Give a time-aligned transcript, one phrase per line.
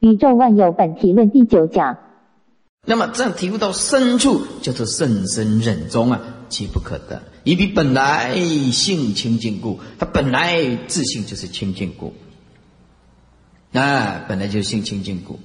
[0.00, 1.98] 宇宙万有本体论第九讲。
[2.86, 7.22] 那么这样体悟到深处，叫做甚深忍中啊，其不可得。
[7.44, 8.34] 以彼本来
[8.72, 12.14] 性清净故，他本来自性就是清净故。
[13.72, 15.38] 啊，本来就性清净故。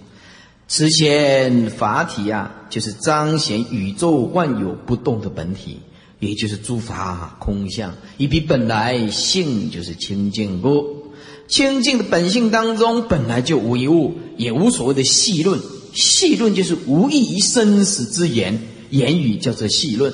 [0.68, 5.82] 此显法体啊，就是彰显宇宙万有不动的本体，
[6.20, 7.94] 也就是诸法空相。
[8.18, 11.05] 以彼本来性就是清净故，
[11.48, 15.62] 清净的本性当中本来就无一物，也无所谓的细论。
[15.94, 20.14] 细论就是无异于生死之言，言语叫做细论，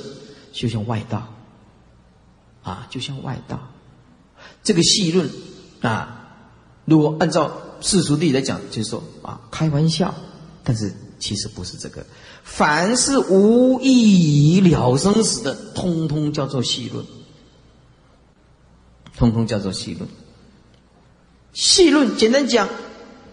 [0.52, 1.34] 就像外道，
[2.62, 3.70] 啊，就像外道。
[4.62, 5.28] 这个细论
[5.80, 6.28] 啊，
[6.84, 10.14] 如果按照世俗地来讲，就是说啊，开玩笑。
[10.62, 12.06] 但是其实不是这个，
[12.44, 17.04] 凡是无异于了生死的，通通叫做细论，
[19.16, 20.08] 通通叫做细论。
[21.52, 22.68] 细论简单讲，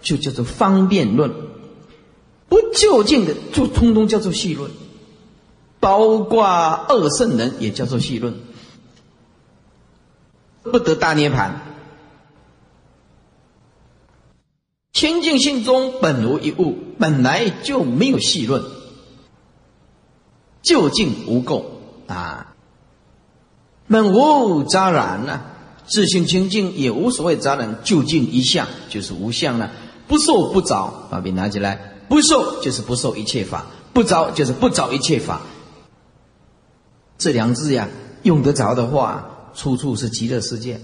[0.01, 1.33] 就叫做方便论。
[2.47, 4.71] 不究竟的，就通通叫做细论，
[5.79, 8.35] 包括二圣人也叫做细论，
[10.63, 11.61] 不得大涅盘。
[14.91, 18.63] 清净性中本无一物，本来就没有细论，
[20.61, 21.63] 究竟无垢。
[22.07, 22.55] 啊，
[23.87, 25.48] 本无杂染啊，
[25.89, 29.71] 自性清净也无所谓杂染，究竟一相就是无相了，
[30.07, 31.95] 不受不着，把笔拿起来。
[32.07, 35.41] 不受就是不受一切法，不着就是不着一切法。
[37.17, 37.87] 这两字呀，
[38.23, 40.79] 用得着的话，处处是极乐世界。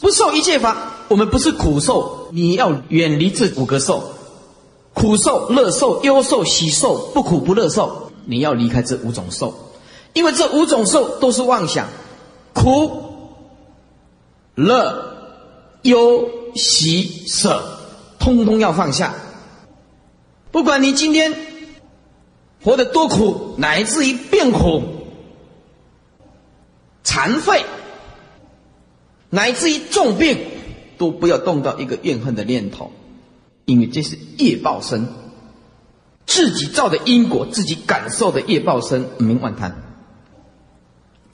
[0.00, 4.04] 不受一切法，我们不是苦受，你要远离这五个受：
[4.94, 8.10] 苦受、乐受、忧受、喜受，不苦不乐受。
[8.26, 9.67] 你要离开这五种受，
[10.12, 11.88] 因为这五种受都是妄想，
[12.52, 12.90] 苦、
[14.54, 15.16] 乐、
[15.82, 17.74] 忧、喜、舍。
[18.20, 19.14] 通通要放下，
[20.50, 21.34] 不管你今天
[22.62, 24.82] 活得多苦，乃至于变苦、
[27.04, 27.64] 残废，
[29.30, 30.36] 乃至于重病，
[30.98, 32.90] 都不要动到一个怨恨的念头，
[33.64, 35.08] 因为这是业报身，
[36.26, 39.87] 自己造的因果，自己感受的业报身，名万贪。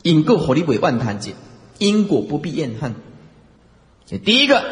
[0.04, 1.34] 因果火力为万贪劫，
[1.78, 2.94] 因果不必怨恨。
[4.06, 4.62] 这第一个。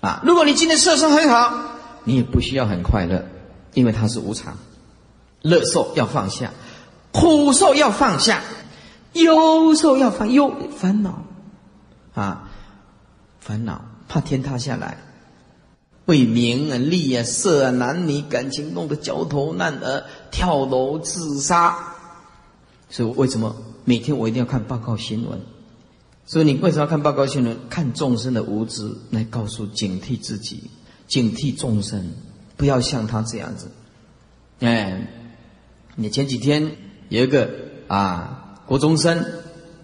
[0.00, 0.20] 啊！
[0.22, 1.50] 如果你今天色身很好，
[2.04, 3.24] 你也不需要很快乐，
[3.72, 4.58] 因为它是无常。
[5.40, 6.50] 乐受要放下，
[7.10, 8.42] 苦受要放下，
[9.14, 11.24] 忧受要放忧烦恼
[12.12, 12.50] 啊，
[13.40, 14.98] 烦恼怕天塌下来，
[16.04, 21.78] 为名啊利啊色啊男女感情弄得焦头烂额，跳楼自杀。
[22.90, 25.40] 所以为什么每天我一定要看报告新闻？
[26.26, 27.56] 所以你为什么要看报告新闻？
[27.68, 30.70] 看众生的无知，来告诉警惕自己，
[31.06, 32.12] 警惕众生，
[32.56, 33.70] 不要像他这样子。
[34.60, 35.06] 哎，
[35.96, 36.76] 你前几天
[37.10, 37.50] 有一个
[37.88, 39.22] 啊，国中生，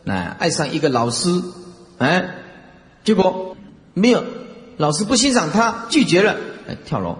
[0.07, 1.43] 哎，爱上一个老师，
[1.99, 2.37] 哎，
[3.05, 3.55] 结果
[3.93, 4.25] 没有，
[4.79, 7.19] 老师不欣赏他，拒绝了，哎，跳楼，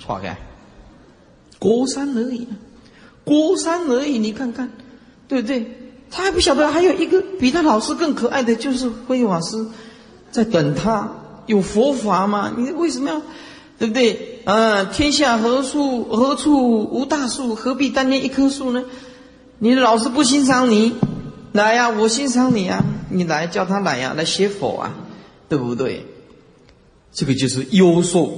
[0.00, 0.36] 错开，
[1.60, 2.48] 国三而已，
[3.24, 4.70] 国三而已，你看看，
[5.26, 5.66] 对不对？
[6.10, 9.66] 他还不晓得，还有一个比他老师更可爱的就是慧法师，
[10.30, 11.10] 在等他。
[11.46, 12.54] 有佛法吗？
[12.56, 13.20] 你为什么要，
[13.78, 14.40] 对不对？
[14.44, 17.54] 啊，天下何处何处无大树？
[17.54, 18.82] 何必单恋一棵树呢？
[19.58, 20.94] 你老师不欣赏你，
[21.52, 22.82] 来呀，我欣赏你啊！
[23.10, 24.94] 你来叫他来呀，来学佛啊，
[25.48, 26.06] 对不对？
[27.12, 28.32] 这个就是优受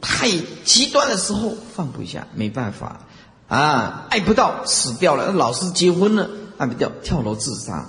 [0.00, 0.28] 太
[0.64, 3.06] 极端的时候放不下，没办法
[3.50, 5.30] 啊，爱不到死掉了。
[5.32, 6.30] 老师结婚了。
[6.56, 7.86] 爱不掉，跳楼自杀。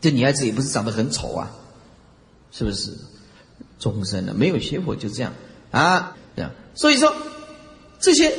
[0.00, 1.50] 这女孩子也不是长得很丑啊，
[2.52, 2.96] 是不是？
[3.80, 5.32] 终身的没有学佛就这样
[5.72, 6.52] 啊，这样。
[6.74, 7.12] 所以说，
[7.98, 8.32] 这些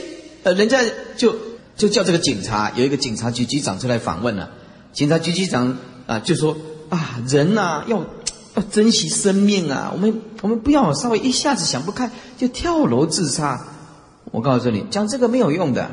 [0.44, 0.80] 呃，人家
[1.18, 1.36] 就
[1.76, 4.52] 就叫这个警察，有一个警察局局长出来访问了。
[4.94, 5.78] 警察局局长
[6.08, 6.56] 啊，就说
[6.88, 8.06] 啊，人呐要
[8.56, 13.68] 要珍惜生命啊，我们我们不要稍微一下子想不开就跳楼自杀。
[14.32, 15.92] 我告诉你，讲这个没有用的，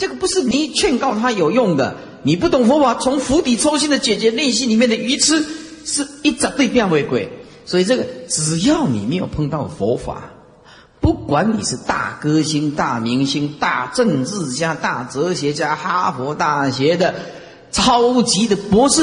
[0.00, 1.94] 这个不是你劝告他有用的。
[2.22, 5.44] 你不懂佛法，从釜底抽薪的解决内心里面的愚痴，
[5.84, 7.30] 是一直对变为鬼。
[7.66, 10.32] 所以这个，只要你没有碰到佛法，
[11.00, 17.14] 不管你是大歌星、大明星、大政治家、大哲学家、哈佛大学的
[17.70, 19.02] 超级的博士，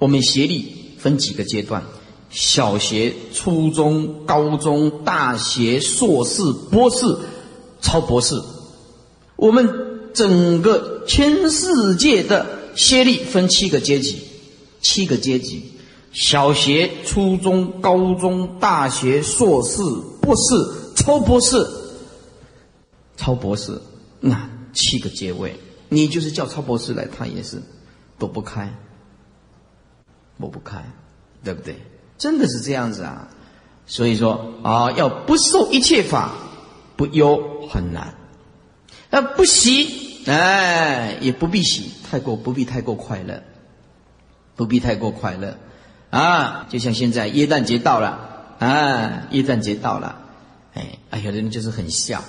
[0.00, 1.84] 我们学历分几个阶段：
[2.30, 7.06] 小学、初中、高中、大学、硕士、博士、
[7.80, 8.34] 超博士。
[9.36, 9.92] 我们。
[10.14, 12.46] 整个全世界的
[12.76, 14.22] 先例分七个阶级，
[14.80, 15.72] 七个阶级，
[16.12, 19.82] 小学、初中、高中、大学、硕士、
[20.22, 21.66] 博士、超博士、
[23.16, 23.82] 超博士，
[24.20, 25.56] 那七个阶位，
[25.88, 27.60] 你就是叫超博士来，他也是
[28.16, 28.72] 躲不开，
[30.38, 30.94] 躲不开，
[31.42, 31.74] 对不对？
[32.16, 33.28] 真的是这样子啊！
[33.84, 36.34] 所以说啊，要不受一切法
[36.96, 38.14] 不忧很难，
[39.14, 43.44] 那不喜哎也不必喜，太过不必太过快乐，
[44.56, 45.56] 不必太过快乐
[46.10, 46.66] 啊！
[46.68, 50.16] 就像现在耶诞节到了啊，耶诞节到了，
[50.74, 52.24] 哎哎，有的人就是很笑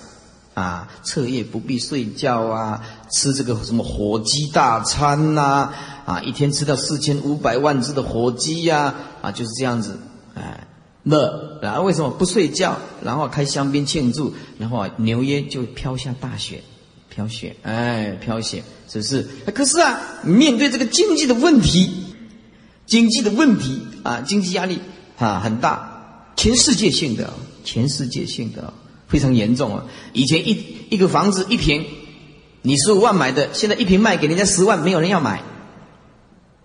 [0.53, 5.73] 啊，彻夜不必睡觉啊，吃这个什么火鸡大餐呐
[6.05, 8.93] 啊，一天吃到四千五百万只的火鸡呀
[9.23, 9.99] 啊，就是这样子
[10.35, 10.67] 哎。
[11.01, 12.77] 乐，然后为什么不睡觉？
[13.03, 16.63] 然后开香槟庆祝，然后纽约就飘下大雪，
[17.15, 19.25] 飘雪，哎，飘雪，是不是？
[19.53, 21.89] 可是啊，面对这个经济的问题，
[22.85, 24.81] 经济的问题啊，经济压力
[25.17, 27.33] 啊很大，全世界性的，
[27.63, 28.73] 全世界性的
[29.07, 29.85] 非常严重啊。
[30.11, 31.85] 以前一一个房子一平，
[32.61, 35.41] 你十五万买的，现在一平卖给人家十万，没有人要买，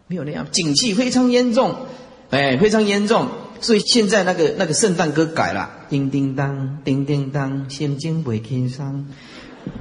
[0.08, 1.86] 没有人要，景气非常严重，
[2.30, 3.28] 哎，非常严重。
[3.60, 9.06] 所以现在那个那个圣诞歌改了，叮叮当，叮叮当，心情未轻松。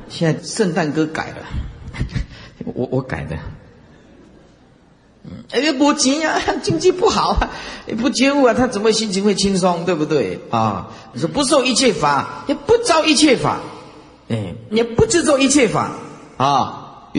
[0.09, 1.37] 现在圣诞歌改了，
[2.65, 3.37] 我我改的。
[5.25, 7.49] 嗯，哎，不急呀， 经济不好啊，
[7.99, 9.85] 不觉悟啊，他怎么心情会轻松？
[9.85, 10.89] 对不对啊？
[11.13, 13.59] 你说不受一切法，也不招一切法，
[14.29, 15.91] 哎，也不执着一切法
[16.37, 17.09] 啊，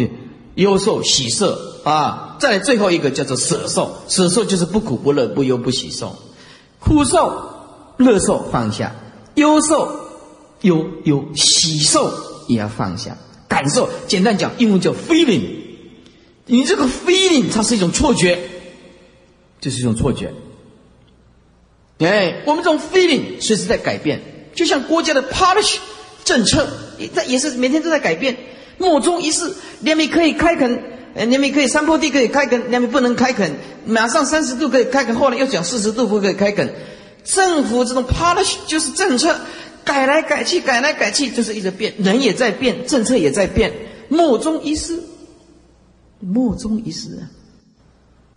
[0.54, 6.16] 优受喜色啊，再来最后一个叫做舍受，舍受就是不苦不乐不忧不喜受。
[6.78, 8.94] 苦受、乐受放下，
[9.34, 9.94] 忧受、
[10.62, 12.10] 忧忧喜受
[12.52, 13.16] 也要放下。
[13.48, 15.42] 感受，简单讲，英文叫 feeling。
[16.46, 18.38] 你这个 feeling 它是一种错觉，
[19.60, 20.32] 这是一种错觉。
[21.98, 24.20] 哎，我们这种 feeling 随时在改变，
[24.54, 25.76] 就像国家的 policy
[26.24, 26.66] 政策，
[27.14, 28.36] 在也是每天都在改变。
[28.78, 30.82] 莫衷一是，两米可以开垦，
[31.14, 33.52] 呃，两米可以山坡地可以开垦，两米不能开垦。
[33.84, 36.72] 马上三十度可以开垦，后来又讲四十度不可以开垦。
[37.22, 39.38] 政府这种 policy 就是政策，
[39.84, 41.94] 改来改去，改来改去，就是一直变。
[41.98, 43.72] 人也在变，政策也在变，
[44.08, 45.02] 莫衷一是，
[46.20, 47.22] 莫衷一是啊，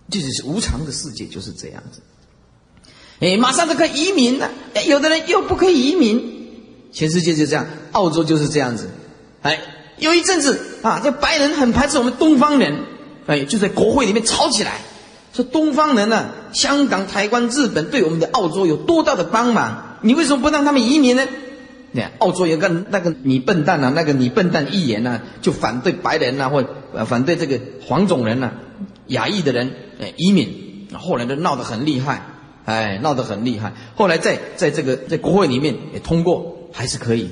[0.09, 2.01] 就是无常的世界就是这样子。
[3.19, 6.49] 哎，马上就可以移民了，哎，有的人又不可以移民，
[6.91, 8.89] 全世界就这样，澳洲就是这样子。
[9.41, 9.59] 哎，
[9.97, 12.83] 有一阵子啊，这白人很排斥我们东方人，
[13.27, 14.79] 哎，就在国会里面吵起来。
[15.33, 19.92] 说东方人呢，香港、台湾、日本对我们的澳洲有多大的帮忙？
[20.03, 21.27] 你为什么不让他们移民呢？
[21.95, 26.63] 看澳洲有个那个你笨蛋啊，那个你笨蛋议员呢，就反对白人呐，或
[26.93, 28.53] 呃反对这个黄种人呐、
[29.07, 30.87] 亚裔的人哎移民。
[30.93, 32.23] 后来都闹得很厉害，
[32.65, 33.73] 哎，闹得很厉害。
[33.95, 37.29] 后来在在这个在国会里面也通过，还是可以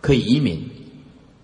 [0.00, 0.70] 可以移民。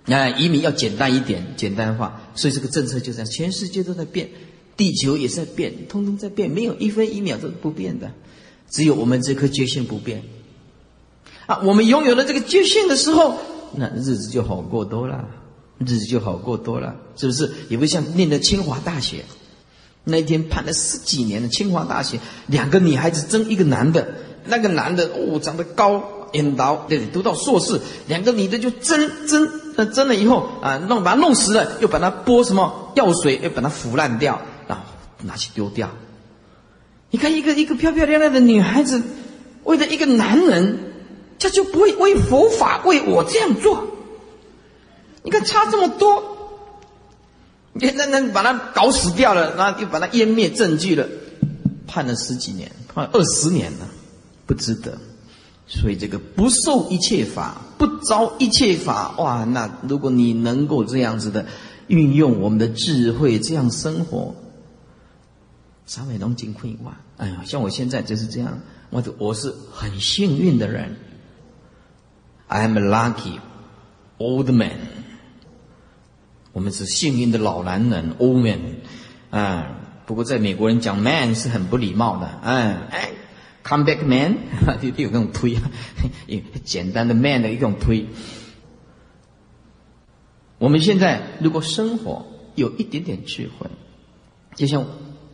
[0.07, 2.23] 那移民要简单一点，简单化。
[2.35, 4.31] 所以这个政策就这样，全世界都在变。
[4.79, 8.12] 地球也在变，通通在变，没有一分一秒都不变的，
[8.71, 10.23] 只有我们这颗决心不变。
[11.47, 13.39] 啊，我们拥有了这个决心的时候，
[13.75, 15.25] 那日子就好过多了，
[15.79, 17.51] 日子就好过多了，是不是？
[17.69, 19.25] 也不像念的清华大学，
[20.05, 24.14] 那一天判了十几年的清华大学，两个女孩子争一个男的，
[24.45, 26.02] 那个男的哦长得高，
[26.33, 34.40] 引导对读到硕士，两个女的就争争，那争了以后啊，弄把他弄死了，又把他拨什么药水，又把他腐烂掉。
[34.67, 34.85] 然后
[35.23, 35.88] 拿去丢掉。
[37.16, 39.02] 你看，一个一个漂漂亮亮的女孩子，
[39.64, 40.78] 为了一个男人，
[41.38, 43.87] 她就不会为佛法为我这样做。
[45.23, 46.37] 你看差这么多。
[47.73, 51.08] 你那那把他搞死掉了，然后又把他湮灭证据了，
[51.87, 53.88] 判了十几年，判了二十年了，
[54.44, 54.99] 不值得。
[55.66, 59.44] 所以这个不受一切法，不招一切法，哇！
[59.44, 61.46] 那如果你能够这样子的
[61.87, 64.35] 运用我们的智慧，这样生活。
[65.87, 66.97] 稍微拢金亏哇！
[67.16, 70.97] 哎呀，像我现在就是这样，我我是很幸运的人。
[72.49, 73.38] I'm a lucky
[74.19, 74.78] old man。
[76.52, 78.61] 我们是幸运的老男人，old man。
[79.31, 82.26] 啊，不过在美国人讲 man 是很不礼貌的。
[82.26, 83.11] 哎哎
[83.62, 84.38] ，come back man，
[84.83, 85.57] 就 有那种推，
[86.64, 88.07] 简单的 man 的一种推。
[90.59, 93.69] 我们现在如果生活有一点点智慧，
[94.57, 94.85] 就像。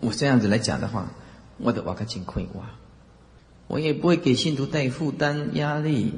[0.02, 1.12] 我这样子来讲的话，
[1.58, 2.64] 我的瓦克金亏哇，
[3.68, 6.12] 我也不会给信徒带负担压力。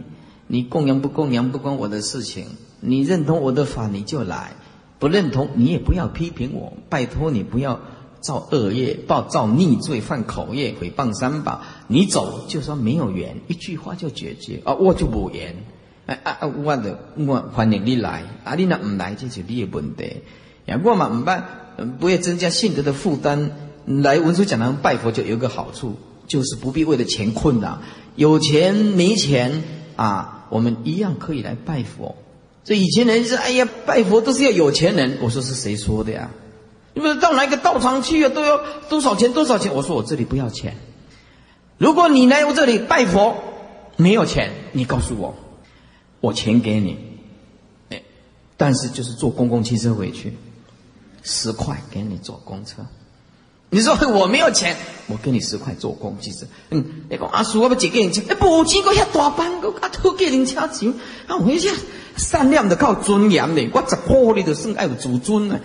[0.47, 2.47] 你供养不供养不关我的事情，
[2.81, 4.53] 你认同我的法你就来，
[4.99, 7.81] 不认同你也不要批评我，拜托你不要
[8.21, 11.61] 造恶业，报造逆罪，犯口业，诽谤三宝。
[11.87, 15.57] 你走就说没有缘，一句话就解决啊，我就无缘。
[16.07, 20.23] 哎啊啊，我的我欢迎你来，啊你若唔来这是你的问题。
[20.65, 23.51] 呀，我嘛唔办，不会增加信德的负担。
[23.87, 27.81] 来文殊讲堂拜佛就有个好处，就是不必为了钱困扰。
[28.17, 29.63] 有钱没钱
[29.97, 32.17] 啊，我们一样可以来拜佛。
[32.65, 35.19] 这以前人说，哎呀，拜佛都是要有钱人。
[35.21, 36.31] 我说是谁说的呀？
[36.95, 39.33] 你不是到哪个道场去啊，都要多少钱？
[39.33, 39.75] 多少钱？
[39.75, 40.77] 我说我这里不要钱。
[41.77, 43.37] 如果你来我这里拜佛
[43.97, 45.35] 没有钱，你告诉我，
[46.21, 46.97] 我钱给你。
[47.91, 48.01] 哎，
[48.57, 50.33] 但是就是坐公共汽车回去，
[51.23, 52.87] 十块给你坐公车。
[53.75, 54.77] 你说我没有钱，
[55.09, 56.47] 我给你十块坐公汽车。
[56.71, 60.95] 嗯，那个阿叔，我不借给你钱，哎，不钱我遐大班，我阿偷给人家钱，
[61.27, 61.73] 啊，我一下
[62.17, 65.59] 善良的靠尊严的，我十块你都算爱有自尊啊。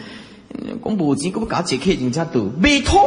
[0.83, 2.99] 讲无钱，我不搞借给人家都未通。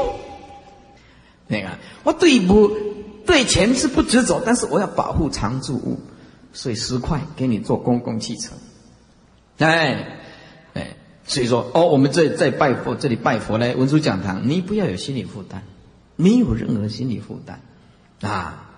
[1.48, 1.70] 那个，
[2.04, 2.70] 我对不
[3.26, 5.98] 对钱是不执着，但是我要保护常住物，
[6.52, 8.52] 所以十块给你坐公共汽车。
[9.58, 10.20] 哎。
[11.26, 15.62] 所以说，哦，我们在在拜佛，这里拜佛呢，文殊讲堂，你不要有心理负担，
[16.16, 17.60] 没有任何心理负担，
[18.28, 18.68] 啊。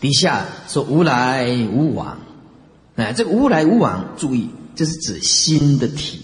[0.00, 2.18] 底下说无来无往，
[2.96, 6.22] 哎，这个无来无往，注意，这是指心的体，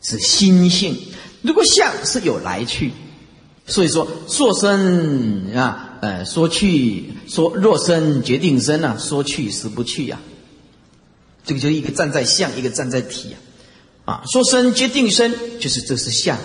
[0.00, 0.96] 是心性。
[1.42, 2.92] 如果相是有来去，
[3.66, 10.20] 所以说说生啊，呃，说去说若生决定生啊，说去是不去呀。
[11.44, 13.36] 这个就一个站在相，一个站在体啊。
[14.04, 16.38] 啊，说生决定生，就是这是相。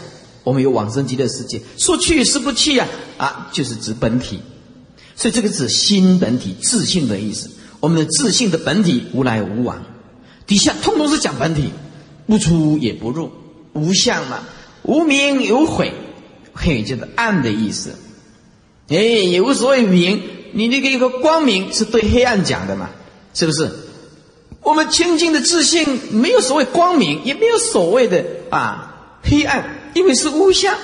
[0.43, 1.61] 我们有往生极乐世界。
[1.77, 2.87] 说去是不去呀？
[3.17, 4.39] 啊，就是指本体。
[5.15, 7.49] 所以这个指心本体、自信的意思。
[7.81, 9.83] 我们的自信的本体无来无往，
[10.47, 11.69] 底下通通是讲本体，
[12.27, 13.31] 不出也不入，
[13.73, 14.43] 无相嘛，
[14.83, 15.93] 无明有悔，
[16.53, 17.95] 悔就是暗的意思。
[18.87, 20.21] 哎，也无所谓明，
[20.53, 22.89] 你那个一个光明是对黑暗讲的嘛，
[23.33, 23.69] 是不是？
[24.61, 29.63] 我们清净的自信没有所谓光明，也没有所谓的啊黑暗，
[29.93, 30.75] 因为是无相。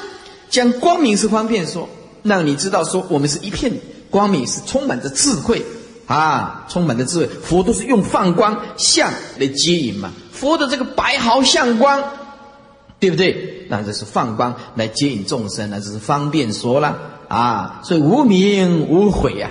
[0.49, 1.89] 讲光明是方便说，
[2.23, 3.73] 让你知道说我们是一片
[4.09, 5.65] 光明，是充满着智慧
[6.05, 7.27] 啊，充满着智慧。
[7.27, 12.01] 佛都是用放光相来接引嘛，佛的这个白毫相光，
[12.99, 13.67] 对不对？
[13.69, 17.81] 那这是放光来接引众生，那这是方便说了啊。
[17.83, 19.49] 所以无名无悔呀，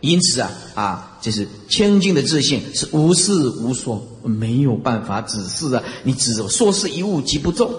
[0.00, 1.08] 因此啊啊。
[1.22, 5.82] 就是清净的自信是无事无说，没有办法指示啊！
[6.02, 7.72] 你只说是一物即不中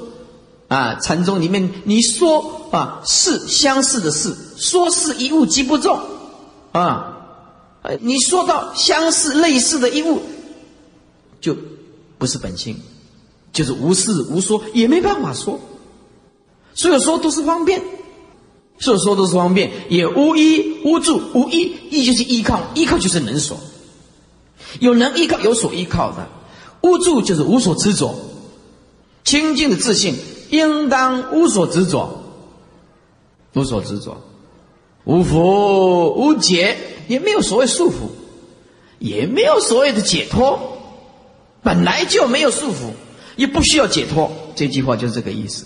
[0.69, 0.95] 啊！
[1.01, 5.99] 禅宗里面你说啊是相似的事，说是一物即不中
[6.71, 7.09] 啊！
[7.99, 10.21] 你说到相似类似的一物，
[11.41, 11.53] 就
[12.17, 12.77] 不是本性，
[13.51, 15.59] 就是无事无说，也没办法说，
[16.73, 17.81] 所以说都是方便。
[18.79, 23.57] 所说都是方便，也无依无助，无依依就是依靠，依靠就是能所，
[24.79, 26.27] 有能依靠，有所依靠的，
[26.81, 28.13] 无助就是无所执着，
[29.23, 30.15] 清净的自信
[30.49, 32.23] 应当无所执着，
[33.53, 34.17] 无所执着，
[35.05, 36.75] 无福无解，
[37.07, 38.09] 也没有所谓束缚，
[38.99, 40.59] 也没有所谓的解脱，
[41.61, 42.91] 本来就没有束缚，
[43.37, 45.65] 也不需要解脱，这句话就是这个意思，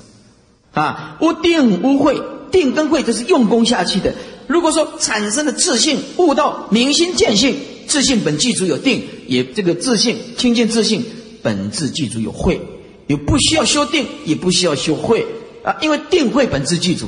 [0.73, 2.21] 啊，无定无慧。
[2.51, 4.13] 定跟慧都是用功下去的。
[4.47, 7.55] 如果说产生了自信，悟到明心见性，
[7.87, 11.03] 自信本具足有定，也这个自信清净自信
[11.41, 12.61] 本质具足有慧，
[13.07, 15.25] 也不需要修定，也不需要修慧。
[15.63, 17.07] 啊，因为定慧本质具足，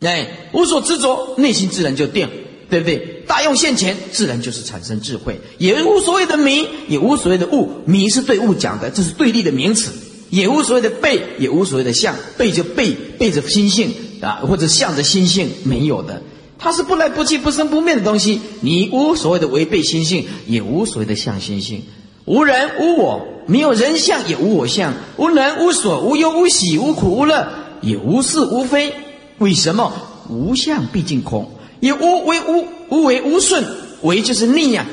[0.00, 2.26] 哎，无所执着，内心自然就定，
[2.70, 3.22] 对不对？
[3.26, 9.92] 大用现前，自然就是产生智慧，也无所谓的迷，也无所谓的悟，迷是对悟讲的，这是对立的名词，
[10.30, 13.92] 也无所谓的背，也无所谓的相，背就背背着心性。
[14.22, 16.22] 啊，或者向着心性没有的，
[16.58, 18.40] 它是不来不去、不生不灭的东西。
[18.60, 21.82] 你无所谓的违背心性，也无所谓的向心性。
[22.24, 24.94] 无人无我，没有人相，也无我相。
[25.16, 27.48] 无能无所，无忧无喜，无苦无乐，
[27.80, 28.94] 也无是无非。
[29.38, 29.92] 为什么？
[30.28, 31.50] 无相毕竟空，
[31.80, 33.64] 也无为无无为无顺，
[34.02, 34.86] 为就是逆呀。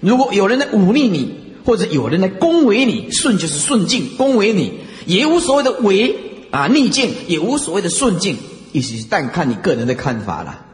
[0.00, 1.30] 如果有人来忤逆你，
[1.64, 4.74] 或者有人来恭维你，顺就是顺境，恭维你
[5.06, 6.14] 也无所谓的为
[6.50, 8.36] 啊逆境，也无所谓的顺境。
[8.74, 10.64] 意思是，但看你个人的看法了，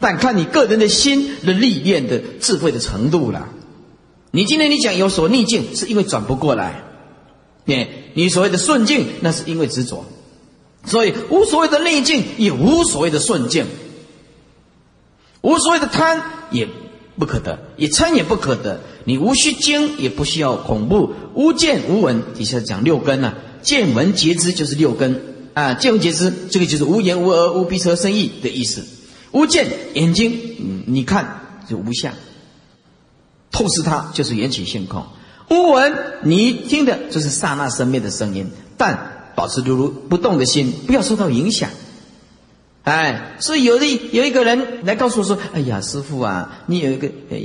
[0.00, 3.48] 但看你个人的心的历练的智慧的程度了。
[4.32, 6.82] 你今天你讲有所逆境，是因为转不过来；
[7.66, 10.04] 你你所谓的顺境，那是因为执着。
[10.84, 13.66] 所以无所谓的逆境，也无所谓的顺境；
[15.40, 16.20] 无所谓的贪，
[16.50, 16.66] 也
[17.16, 18.80] 不可得；也嗔也不可得。
[19.04, 25.31] 你无需惊，也不需要恐怖；无见无闻，底下讲六根呐，见闻觉知就是六根。
[25.54, 28.84] 啊，见闻觉知，这个就是无言无耳无鼻舌身意的意思。
[29.32, 32.12] 无见眼睛，嗯，你看就无相，
[33.50, 35.04] 透视它就是缘起性空。
[35.50, 41.70] 无闻你听的就是刹那生灭的声音，但保持如如不动的心，不要受到影响。
[42.84, 47.38] 哎，所以有的有一个人来告诉我说：“哎呀，师傅啊，你有一个有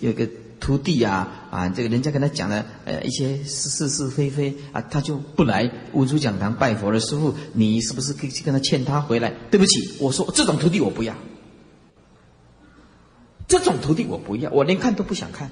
[0.00, 0.26] 有一个
[0.60, 7.00] 徒弟啊，啊，这个人家跟他讲了呃一些是是是非非啊，他就不来文殊讲堂拜佛了。
[7.00, 9.32] 师傅，你是不是可以去跟他劝他回来？
[9.50, 11.14] 对不起，我说这种徒弟我不要，
[13.46, 15.50] 这种徒弟我不要，我连看都不想看。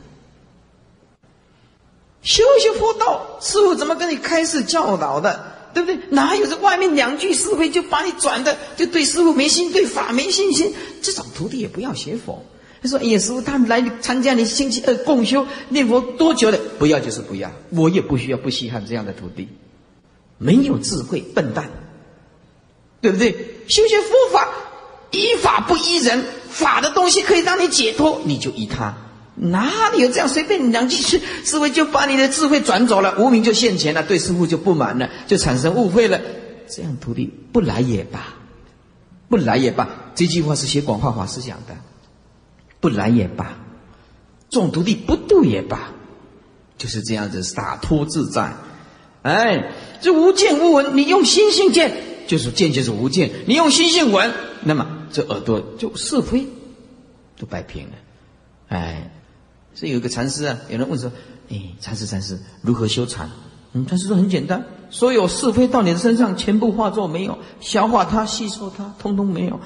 [2.23, 6.01] 修学佛道，师傅怎么跟你开始教导的？”对不对？
[6.09, 10.73] 哪有这外面两句是非就把你转的，就对师傅没心，对法没信心？
[11.03, 12.43] 这种徒弟也不要学佛。
[12.83, 16.59] 他说：“哎呀，师傅，他们来参加你星期二共修念佛多久了？
[16.79, 19.49] 不要就是不要，我也不需要不稀罕这样的徒弟，
[20.39, 21.71] 没有智慧，笨蛋，
[23.01, 23.33] 对不对？
[23.69, 24.49] 修学佛法，
[25.11, 28.95] 依法不依人，法的东西可以让你解脱，你就依他。”
[29.39, 31.21] 哪里有这样随便你两句师
[31.59, 36.19] 傅就把你的智慧转走了，无名就现前了，对师傅就不满了，就产生误会了。
[36.67, 38.29] 这样徒弟不来也罢，
[39.29, 39.87] 不来也罢。
[40.15, 41.77] 这句话是写广化法师讲的，
[42.87, 43.57] 不来也罢。
[44.49, 45.91] 众徒弟不渡也罢，
[46.79, 48.55] 就是这样子洒脱自在。
[49.23, 51.97] 哎，这无见无闻，你用心性见，
[52.29, 56.47] 就是见就是无见；你用心性闻，那么这耳朵就是非
[57.37, 57.93] 都摆平了。
[58.69, 59.11] 哎。
[59.75, 61.11] 所以有一个禅师啊，有人问说
[61.51, 63.29] ：“哎，禅师，禅师如何修禅？”
[63.75, 69.59] 嗯，禅师说很简单，所有是非到你的身上，全部化作没有，消化它，吸收它，通通没有。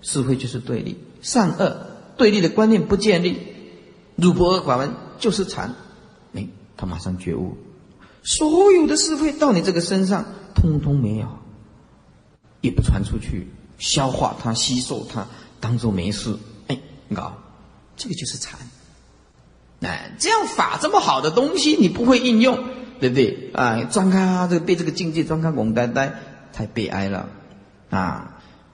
[0.00, 1.76] 是非就是对立，善恶
[2.22, 3.36] 对立的观念不建立，
[4.14, 5.74] 入不二法门就是禅。
[6.34, 7.56] 哎，他马上觉悟，
[8.22, 10.24] 所有的是非到你这个身上，
[10.54, 11.26] 通通没有，
[12.60, 15.26] 也不传出去，消化它，吸收它，
[15.58, 16.36] 当做没事。
[16.68, 16.78] 哎，
[17.12, 17.36] 搞，
[17.96, 18.56] 这个就是禅。
[19.80, 22.56] 哎，这样法这么好的东西，你不会应用，
[23.00, 23.50] 对不对？
[23.52, 26.20] 啊，钻开啊这个被这个境界专看懵呆呆，
[26.52, 27.28] 太悲哀了。
[27.90, 28.31] 啊，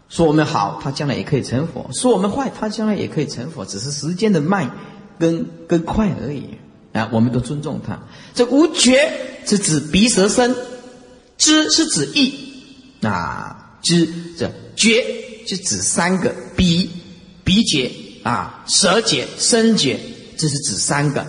[0.09, 4.71] 说我们好，他将来也可以成佛；说我们坏，他将来也可以成佛，只是时间的慢
[5.19, 6.45] 跟跟快而已。
[6.93, 8.01] 啊，我们都尊重他。
[8.35, 9.13] 这无觉
[9.45, 10.55] 是指鼻舌身，
[11.37, 12.35] 知是指意。
[13.03, 15.05] 啊，知这觉
[15.47, 16.91] 就指三个鼻
[17.45, 17.93] 鼻觉
[18.23, 20.01] 啊，舌觉、身觉。
[20.39, 21.27] 这是指三个，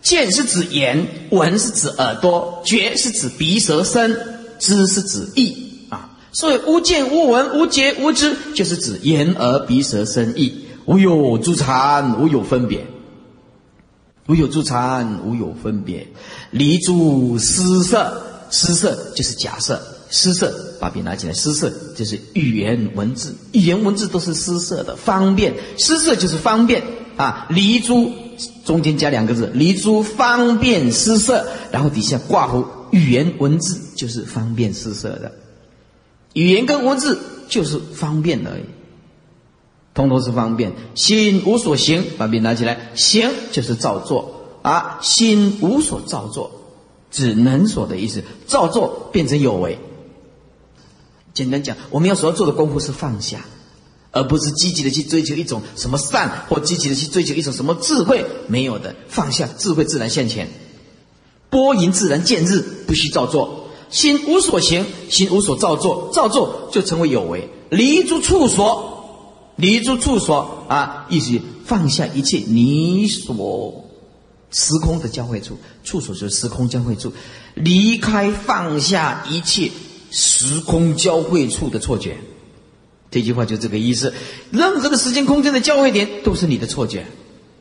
[0.00, 4.18] 见是指眼，闻是指耳朵，觉是指鼻舌身，
[4.58, 5.67] 知是指意。
[6.32, 12.86] 所以无见无闻无觉无知，就是指眼耳鼻舌身意，无有诸禅，无有分别，
[14.26, 16.06] 无有诸禅，无有分别，
[16.50, 26.82] 离诸失色，失色就是假设，失色把笔拿起来，失色就是语言文字，语言文字都是失色的，方便，失色就是方便
[27.16, 28.12] 啊，离诸。
[28.64, 35.32] 中间加两个字，离诸方便失色，然后底下挂符语言文字，就是方便失色的。
[36.38, 38.62] 语言跟文字就是方便而已，
[39.92, 40.72] 通通是方便。
[40.94, 46.52] 心无所行，把笔拿起来，行就是造作啊，心无所造作，
[47.10, 48.22] 指能所的意思。
[48.46, 49.80] 造作变成有为。
[51.34, 53.44] 简单讲，我们要所要做的功夫是放下。
[54.10, 60.48] 而不是积极的去追求一种什么善，或积极的去追求一种什么智慧，没有的，放下智慧自然现前，
[61.50, 63.57] 波吟自然见日，不需造作，
[63.90, 73.84] 心无所行，心无所造作，造作就成为有为，离诸处所，离诸处所啊，意思放下一切你所
[74.50, 77.12] 时空的交汇处，处所就是时空交汇处，
[77.54, 79.70] 离开放下一切
[80.10, 82.16] 时空交汇处的错觉。
[83.10, 84.12] 这句话就这个意思，
[84.50, 87.06] 任何的时间空间的交汇点都是你的错觉，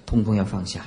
[0.05, 0.85] 通通要放下，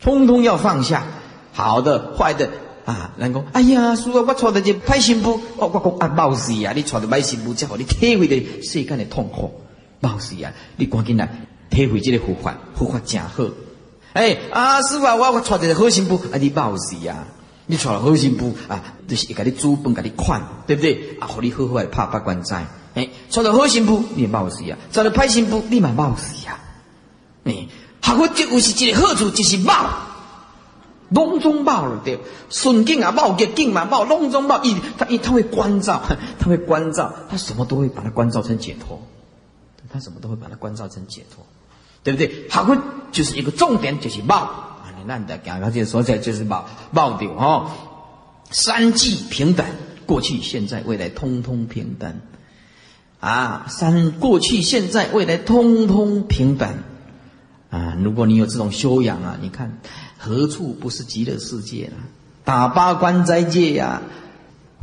[0.00, 1.06] 通通要放下，
[1.52, 2.50] 好的坏的
[2.88, 9.52] 啊，人讲，哎呀，叔啊，我错的这歹媳妇，哦，我讲啊，冒死啊，你错的歹媳妇，才互你体会到世间的痛苦，
[10.00, 11.28] 冒死啊，你赶紧来
[11.68, 13.44] 体会这个佛法，佛法真好，
[14.14, 17.26] 哎，啊，师傅啊，我我错的好媳妇，啊，你冒死啊。
[17.70, 21.18] 你娶了好媳妇啊，就是会给你煮饭，给你款，对不对？
[21.20, 22.66] 啊，互你好好来拍八关斋。
[22.94, 24.78] 哎，娶到好媳妇，你冒死啊！
[24.90, 26.58] 娶到歹媳妇，你嘛冒死啊。
[27.44, 27.68] 哎，
[28.00, 29.74] 学佛就是一个好处，就是冒，
[31.10, 32.18] 笼中冒了对。
[32.50, 34.62] 顺境啊冒，逆境嘛冒，笼中冒。
[34.62, 36.02] 一他一他会关照，
[36.38, 39.00] 他会关照，他什么都会把它关照成解脱。
[39.90, 41.46] 他什么都会把它关照成解脱，
[42.04, 42.48] 对不对？
[42.50, 42.76] 学佛
[43.10, 44.50] 就是一个重点，就是冒。
[45.06, 47.70] 难得讲，而且说起来就是冒冒掉哈，
[48.50, 49.64] 三际平等，
[50.04, 52.20] 过去、现在、未来，通通平等。
[53.18, 56.74] 啊，三过去、现在、未来，通通平等。
[57.70, 59.80] 啊，如果你有这种修养啊，你看
[60.16, 61.96] 何处不是极乐世界呢？
[62.44, 64.02] 打八关斋戒呀，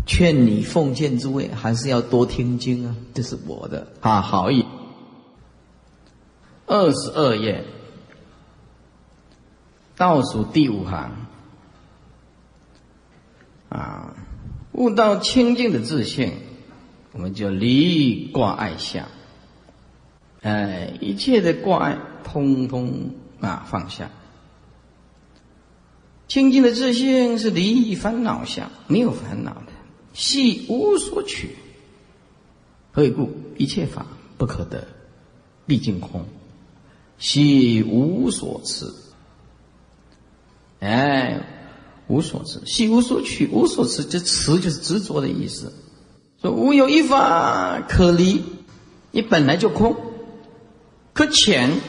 [0.05, 4.65] 劝你奉劝诸位还是要多听经啊，这是我的啊好意。
[6.67, 7.63] 二十二页
[9.95, 11.11] 倒数第五行
[13.69, 14.15] 啊，
[14.73, 16.33] 悟到清净的自信。
[17.13, 19.07] 我们就离挂碍相，
[20.41, 24.11] 哎，一切的挂碍通通啊放下。
[26.27, 29.67] 清净的自性是离烦恼相，没有烦恼的，
[30.13, 31.55] 系无所取。
[32.91, 33.31] 何以故？
[33.57, 34.05] 一切法
[34.37, 34.87] 不可得，
[35.67, 36.25] 毕竟空，
[37.19, 38.91] 系无所持。
[40.79, 41.45] 哎，
[42.07, 45.71] 无所持，系无所取，无所持，这持就是执着的意思。
[46.41, 48.43] 说无有一法可离，
[49.11, 49.95] 你本来就空，
[51.13, 51.79] 可浅，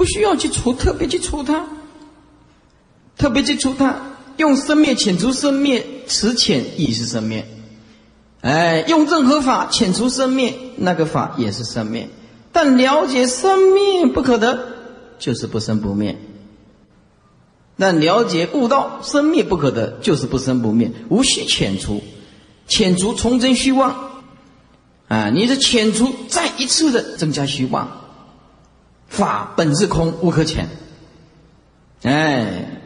[0.00, 1.66] 不需要去除，特别去除它，
[3.18, 3.96] 特别去除它，
[4.38, 7.46] 用生灭遣除生灭，此遣亦是生灭。
[8.40, 12.08] 哎，用任何法遣除生灭，那个法也是生灭。
[12.50, 14.68] 但了解生灭不可得，
[15.18, 16.18] 就是不生不灭。
[17.76, 22.02] 但了解悟道生灭不可得，就是不生不灭，无需遣除。
[22.66, 24.22] 遣除重增虚妄，
[25.08, 27.99] 啊，你是遣除再一次的增加虚妄。
[29.10, 30.64] 法本是空，无可遣。
[32.02, 32.80] 哎，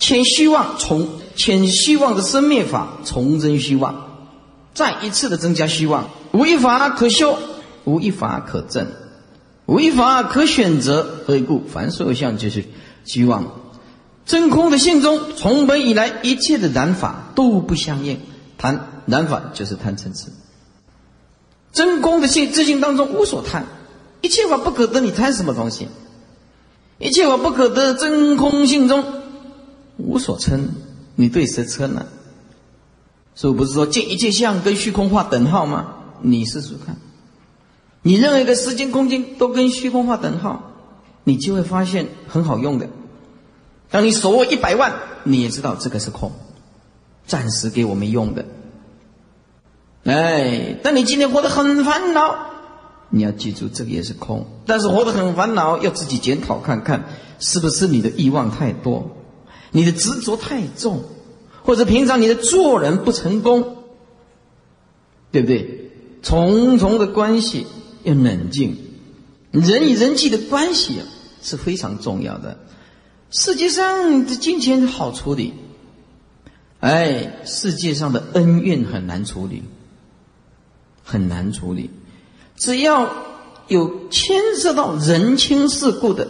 [0.00, 4.08] 遣虚妄，从遣虚妄的生灭法重增虚妄，
[4.74, 6.10] 再一次的增加虚妄。
[6.32, 7.38] 无一法可修，
[7.84, 8.88] 无一法可证，
[9.66, 11.06] 无一法可选择。
[11.24, 11.62] 何以故？
[11.72, 12.64] 凡所有相就是
[13.04, 13.46] 虚妄。
[14.26, 18.18] 真空的性中，从本以来一切的染法都不相应。
[18.58, 18.88] 谈。
[19.10, 20.26] 难法就是贪嗔痴，
[21.72, 23.64] 真空的性自性当中无所贪，
[24.20, 25.88] 一切法不可得，你贪什么东西？
[26.98, 29.04] 一切法不可得，真空性中
[29.96, 30.68] 无所称，
[31.14, 32.06] 你对谁称呢？
[33.34, 35.94] 所以不是说见一切相跟虚空画等号吗？
[36.20, 36.96] 你试试看，
[38.02, 40.72] 你任何一个时间空间都跟虚空画等号，
[41.22, 42.88] 你就会发现很好用的。
[43.90, 46.32] 当你手握一百万，你也知道这个是空，
[47.26, 48.44] 暂时给我们用的。
[50.04, 52.34] 哎，但你今天活得很烦恼，
[53.10, 54.46] 你要记住，这个也是空。
[54.66, 57.04] 但是活得很烦恼，要自己检讨看看，
[57.38, 59.16] 是不是你的欲望太多，
[59.70, 61.04] 你的执着太重，
[61.62, 63.76] 或者平常你的做人不成功，
[65.32, 65.90] 对不对？
[66.22, 67.66] 重重的关系
[68.02, 68.76] 要冷静，
[69.52, 71.00] 人与人际的关系
[71.42, 72.58] 是非常重要的。
[73.30, 75.54] 世界上的金钱好处理，
[76.80, 79.62] 哎，世界上的恩怨很难处理。
[81.10, 81.88] 很难处理，
[82.58, 83.10] 只要
[83.68, 86.26] 有牵涉到人情世故的，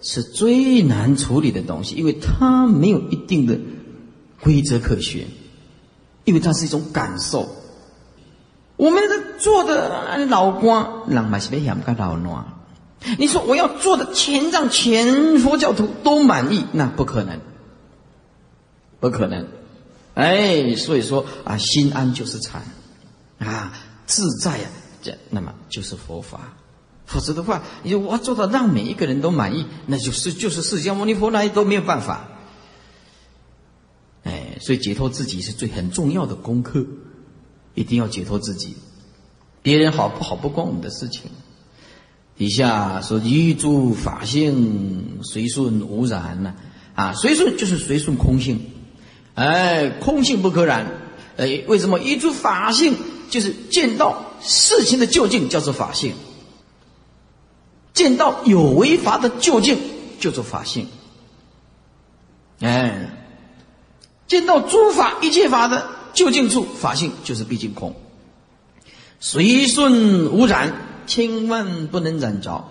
[0.00, 3.58] 是最难处理的东西，因为它没有一定的
[4.40, 5.26] 规则可循，
[6.24, 7.48] 因为它是一种感受。
[8.76, 12.44] 我们的做的老光，让马西贝想个老暖。
[13.18, 17.40] 你说我要做的全让全佛教徒都满意，那不可能，
[19.00, 19.46] 不可能。
[20.14, 22.62] 哎，所以说啊，心安就是禅
[23.38, 23.72] 啊。
[24.06, 24.68] 自在呀，
[25.04, 26.56] 这那么就是佛法，
[27.04, 32.28] 否则的话，你我做到让每一个人都满意，那就是就是释迦牟尼佛那都没有办法。
[34.22, 36.86] 哎，所以解脱自己是最很重要的功课，
[37.74, 38.74] 一定要解脱自己。
[39.60, 41.30] 别人好不好不关我们的事情。
[42.36, 46.54] 底下说一诸法性随顺无染呢，
[46.94, 48.70] 啊，随顺就是随顺空性，
[49.34, 50.86] 哎，空性不可染。
[51.36, 52.96] 哎，为什么一诸法性？
[53.34, 56.14] 就是见到事情的究竟叫做法性，
[57.92, 59.76] 见到有为法的究竟
[60.20, 60.86] 叫做法性。
[62.60, 63.10] 哎，
[64.28, 67.96] 见到诸法一切法的究竟处，法性就是毕竟空。
[69.18, 70.72] 随顺无染，
[71.08, 72.64] 千万不能染着。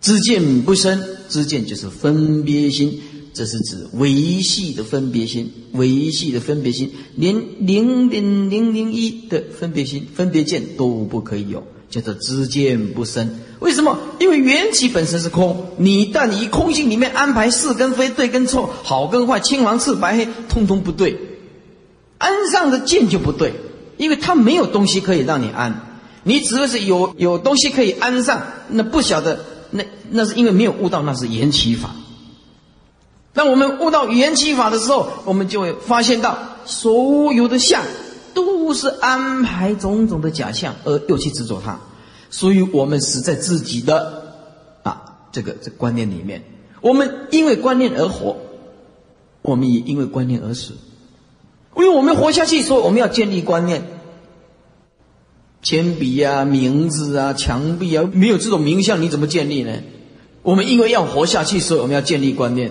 [0.00, 3.02] 知见不生，知见就是分别心。
[3.34, 13.28] 这是指维系的分别心，维系的分别心，连零点零零一的分别心、分别见都不可以有，叫做知见不生。
[13.58, 13.98] 为什么？
[14.20, 21.18] 因为缘起本身是空，你但你空性里面安排是跟非、对跟错、好跟坏、青黄赤白黑，通通不对，
[22.18, 23.54] 安上的见就不对，
[23.96, 31.96] 因为它没有东西可以让你安，你只要是有有东西可以安上，那不晓得，那那是因为没有悟到，那是缘起法。
[33.34, 37.82] 当我们悟到缘起法的时候，我们就会发现到所有的相
[38.32, 41.78] 都是安排种种的假象，而又去执着它，
[42.30, 44.22] 所以我们死在自己的
[44.84, 46.42] 啊这个这观念里面。
[46.80, 48.36] 我们因为观念而活，
[49.42, 50.74] 我们也因为观念而死。
[51.76, 53.82] 因为我们活下去，所以我们要建立观念。
[55.60, 59.72] 铅笔啊，名字啊，墙壁啊，没有这种名相，你怎么建立呢？
[60.42, 62.70] 我们因为要活下去，所以我们要建立观念。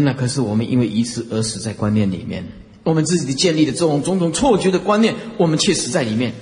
[0.00, 2.50] 那可是我们因为一次而死在观念里面，
[2.82, 6.34] 我们自己建立的这种种种错觉的观念，我们却死在里面。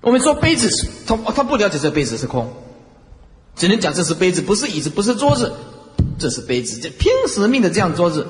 [0.00, 0.68] 我们说杯子，
[1.06, 2.52] 他他不了解这杯子是空，
[3.56, 5.52] 只能讲这是杯子，不是椅子，不是桌子，
[6.18, 8.26] 这是杯子，就拼死命的这样桌子，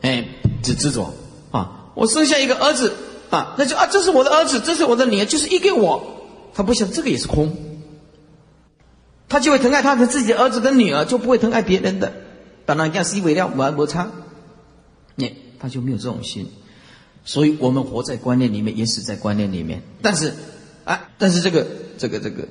[0.00, 0.26] 哎，
[0.62, 1.14] 只执着。
[1.50, 1.90] 啊！
[1.94, 2.92] 我生下一个儿子。
[3.30, 7.56] 啊，那就啊，这是我的儿子，这是我的女儿，就是一个我，他不想这个也是空，
[9.28, 12.12] 他就会疼爱他的自己的儿子跟女儿，就不会疼爱别人的。
[12.66, 14.08] 当然，讲是为了玩摩擦，
[15.16, 16.48] 你他就没有这种心，
[17.24, 19.82] 所以我们活在观念里面，也死在观念里面。
[20.00, 20.34] 但是，
[20.84, 21.66] 啊，但是这个
[21.98, 22.48] 这个这个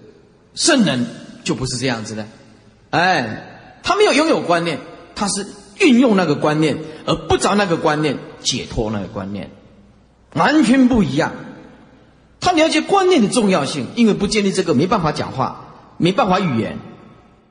[0.55, 1.05] 圣人
[1.43, 2.27] 就不是这样子的，
[2.89, 4.79] 哎，他没有拥有观念，
[5.15, 5.45] 他是
[5.79, 9.51] 运用那个观念，而不着那个观念解脱那个观念，
[10.33, 11.31] 完全不一样。
[12.41, 16.77] 他了解观念的重要性，因为不建立这个，没办法讲话，没办法语言。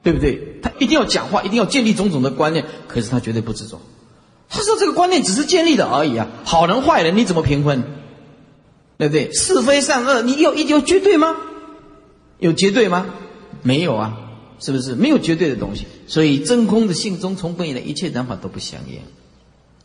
[0.03, 0.59] 对不对？
[0.63, 3.81] 他一定要讲话，一定要建立种种的观念，可是他绝对不执着。
[4.49, 7.85] 他说这个观念只是建立的而已啊，好人坏人你怎么评分？
[8.97, 9.33] 对不对？
[9.33, 11.37] 是非善恶，你有一有绝对吗？
[12.39, 13.07] 有绝对吗？
[13.63, 14.17] 没有啊，
[14.59, 14.95] 是不是？
[14.95, 15.87] 没有绝对的东西。
[16.07, 19.01] 所以真空的性中，从本以来一切人法都不相应。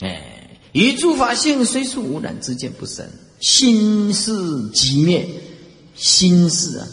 [0.08, 3.06] 哎，与诸法性虽是无染之见不生，
[3.40, 4.32] 心是
[4.70, 5.28] 即灭，
[5.96, 6.88] 心是啊。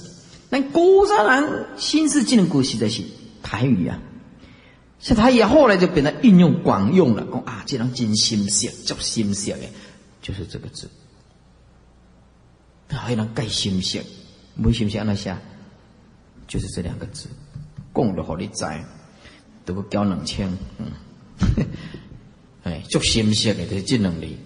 [0.50, 3.02] 那古山人心思技能古习的是
[3.42, 3.98] 台语啊，
[4.98, 9.60] 像台语后来就变得运用广用了，讲啊，这人真心色，叫心色的，
[10.20, 10.90] 就是这个字。
[12.88, 14.00] 还有人盖心色，
[14.56, 15.40] 没心色那下，
[16.48, 17.28] 就是这两个字，
[17.94, 18.64] 讲了好你知，
[19.64, 20.90] 都不交两千，嗯，
[22.64, 24.36] 哎，叫心色的就是这能力，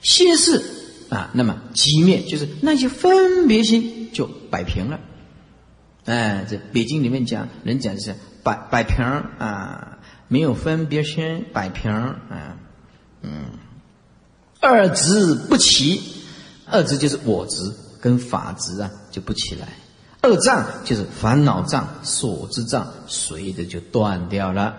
[0.00, 0.81] 心事
[1.14, 4.00] 啊，那么寂灭就是那些分别心。
[4.12, 5.00] 就摆平了，
[6.04, 9.02] 哎，这北京里面讲人讲的是摆摆平
[9.38, 12.58] 啊，没有分别心摆平啊，
[13.22, 13.46] 嗯，
[14.60, 15.98] 二执不齐，
[16.66, 17.72] 二执就是我执
[18.02, 19.66] 跟法执啊就不起来，
[20.20, 24.76] 二障就是烦恼障、所知障，随着就断掉了，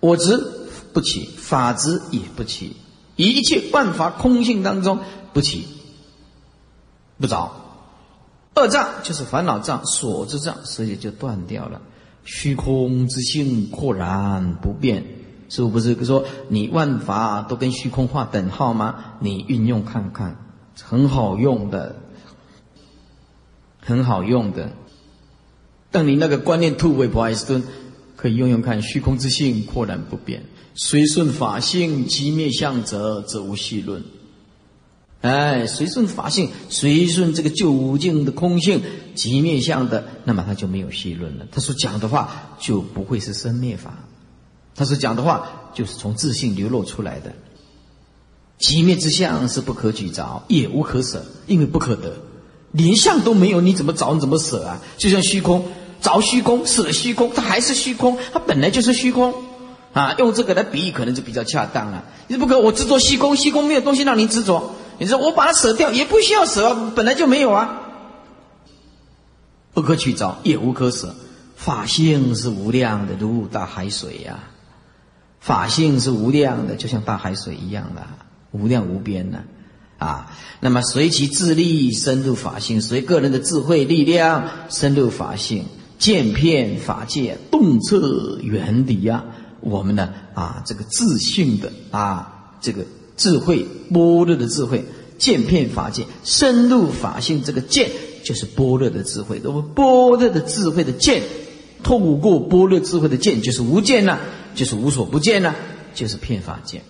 [0.00, 0.42] 我执
[0.94, 2.74] 不起，法执也不起，
[3.16, 4.98] 一切万法空性当中
[5.32, 5.66] 不起，
[7.18, 7.60] 不着。
[8.54, 11.80] 二障就是烦恼障、所知障，所以就断掉了。
[12.24, 15.04] 虚空之性豁然不变，
[15.48, 19.16] 是不是说你万法都跟虚空画等号吗？
[19.20, 20.36] 你运用看看，
[20.80, 21.96] 很好用的，
[23.80, 24.70] 很好用的。
[25.90, 27.62] 但你那个观念突围不爱顿，
[28.16, 28.80] 可以用用看。
[28.82, 34.02] 虚空之性豁然不变，随顺法性即灭相者，则无戏论。
[35.20, 38.82] 哎，随顺法性，随顺这个究竟的空性、
[39.14, 41.46] 即灭相的，那么他就没有戏论了。
[41.50, 44.04] 他所讲的话就不会是生灭法，
[44.74, 47.32] 他所讲的话就是从自信流露出来的。
[48.58, 52.16] 极灭之相是不可举着，也无可舍，因为不可得，
[52.72, 54.12] 连相都没有，你怎么找？
[54.12, 54.82] 你怎么舍啊？
[54.98, 55.64] 就像虚空，
[56.02, 59.32] 着虚空，舍虚空，它还是虚空，它本来就是虚空
[59.94, 60.14] 啊。
[60.18, 62.04] 用这个来比喻，可能就比较恰当了。
[62.28, 64.74] 你不可，我执着虚空，虚空没有东西让你执着。
[64.98, 67.80] 你说我把它舍掉，也不需要舍，本来就没有啊。
[69.72, 71.14] 不可取着，也无可舍。
[71.56, 74.38] 法性是无量的，如大海水呀。
[75.40, 78.02] 法性是无量的，就像大海水一样的，
[78.52, 79.42] 无量无边的
[79.98, 80.30] 啊。
[80.60, 85.64] 那么随其智力深入法性，随个人的智慧力量深入法性，
[85.98, 89.24] 见遍法界，洞彻原理呀。
[89.64, 92.84] 我们呢啊，这个自信的啊，这个。
[93.16, 94.84] 智慧般若的智慧，
[95.18, 97.44] 见遍法界，深入法性。
[97.44, 97.88] 这个见
[98.24, 99.40] 就是般若的智慧。
[99.40, 101.22] 那么般若的智慧的见，
[101.84, 104.18] 透过般若智慧的见，就是无见呐，
[104.56, 105.54] 就是无所不见呐，
[105.94, 106.82] 就是遍法见。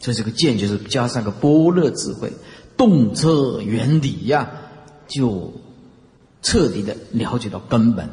[0.00, 2.32] 所以这个见就是加上个般若智慧，
[2.78, 4.48] 洞彻原理呀，
[5.06, 5.52] 就
[6.40, 8.08] 彻底的了解到根本，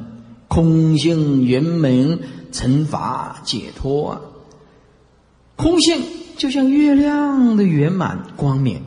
[0.49, 2.19] 空性圆满，
[2.53, 4.21] 惩罚解脱啊，
[5.57, 6.01] 空性。
[6.35, 8.81] 就像月亮的圆满光明，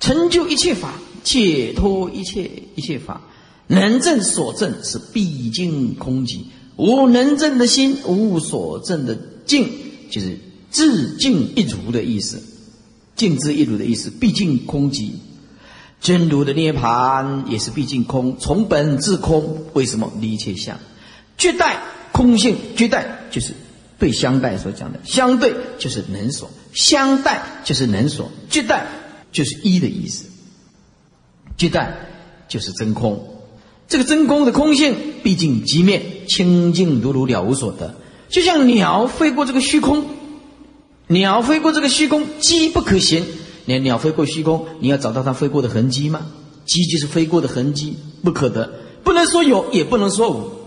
[0.00, 3.20] 成就一切法，解脱一切一切法，
[3.66, 6.44] 能证所证是毕竟空寂，
[6.76, 9.68] 无能证的心，无所证的境，
[10.10, 10.38] 就是
[10.70, 12.42] 自净一如的意思。
[13.14, 15.10] 净之一如的意思，毕竟空寂。
[16.00, 19.66] 真如的涅盘也是毕竟空，从本自空。
[19.74, 20.78] 为什么离一切相？
[21.38, 21.80] 绝代
[22.12, 23.54] 空性，绝代就是
[23.98, 28.86] 对相待所讲的，相对就是能所，相待就是能所，绝代
[29.32, 30.26] 就是一的意思。
[31.56, 31.96] 绝代
[32.48, 33.36] 就是真空。
[33.88, 37.94] 这个真空的空性，毕竟极灭，清净如如了无所得。
[38.28, 40.04] 就像鸟飞过这个虚空，
[41.06, 43.24] 鸟飞过这个虚空，机不可行。
[43.64, 46.26] 连鸟飞过虚空，你要找到它飞过的痕迹吗？
[46.64, 48.70] 机就是飞过的痕迹，不可得，
[49.02, 50.57] 不能说有，也不能说无。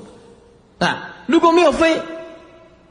[0.82, 2.02] 啊，如果没有飞，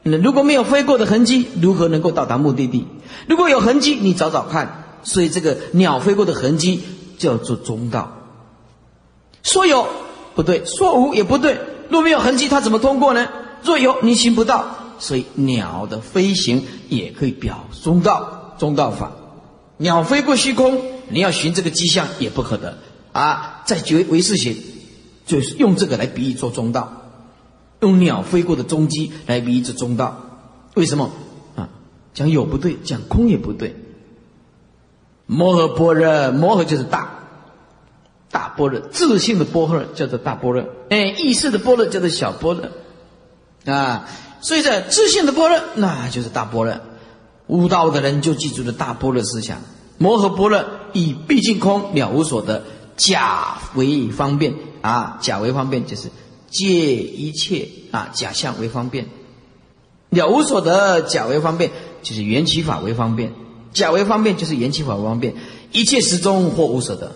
[0.03, 2.87] 那如果没有飞过的痕迹，如何能够到达目的地？
[3.27, 4.85] 如果有痕迹，你找找看。
[5.03, 6.81] 所以这个鸟飞过的痕迹
[7.17, 8.17] 叫做中道。
[9.43, 9.87] 说有
[10.35, 11.59] 不对，说无也不对。
[11.89, 13.27] 若没有痕迹，它怎么通过呢？
[13.61, 14.77] 若有，你行不到。
[14.97, 19.11] 所以鸟的飞行也可以表中道，中道法。
[19.75, 22.77] 鸟飞过虚空，你要寻这个迹象也不可得
[23.11, 23.63] 啊！
[23.65, 24.55] 在觉唯识学，
[25.25, 27.00] 就是用这个来比喻做中道，
[27.81, 30.21] 用鸟飞过的踪迹来比喻做中道。
[30.75, 31.11] 为什么
[31.55, 31.69] 啊？
[32.13, 33.75] 讲有不对，讲空也不对。
[35.25, 37.09] 摩诃般若，摩诃就是大，
[38.29, 44.07] 大般若，自信的般若叫做大般若，哎，意识的般若叫做小般若啊。
[44.41, 46.75] 所以在自信的般若，那就是大般若。
[47.47, 49.57] 悟道的人就记住了大般若思想，
[49.97, 52.63] 摩诃般若以毕竟空了无所得，
[52.95, 56.09] 假为方便啊，假为方便就是
[56.51, 59.07] 借一切啊假象为方便，
[60.09, 61.71] 了无所得，假为方便
[62.03, 63.33] 就是缘起法为方便，
[63.73, 65.33] 假为方便就是缘起法为方便，
[65.71, 67.13] 一切时中或无所得，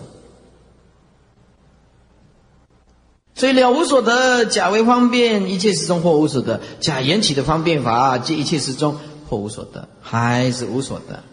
[3.36, 8.96] 所以了无所得，假为方便，一切时中或无所得，假缘起的方便法，借一切时中。
[9.28, 11.24] 或无所得，还是无所得。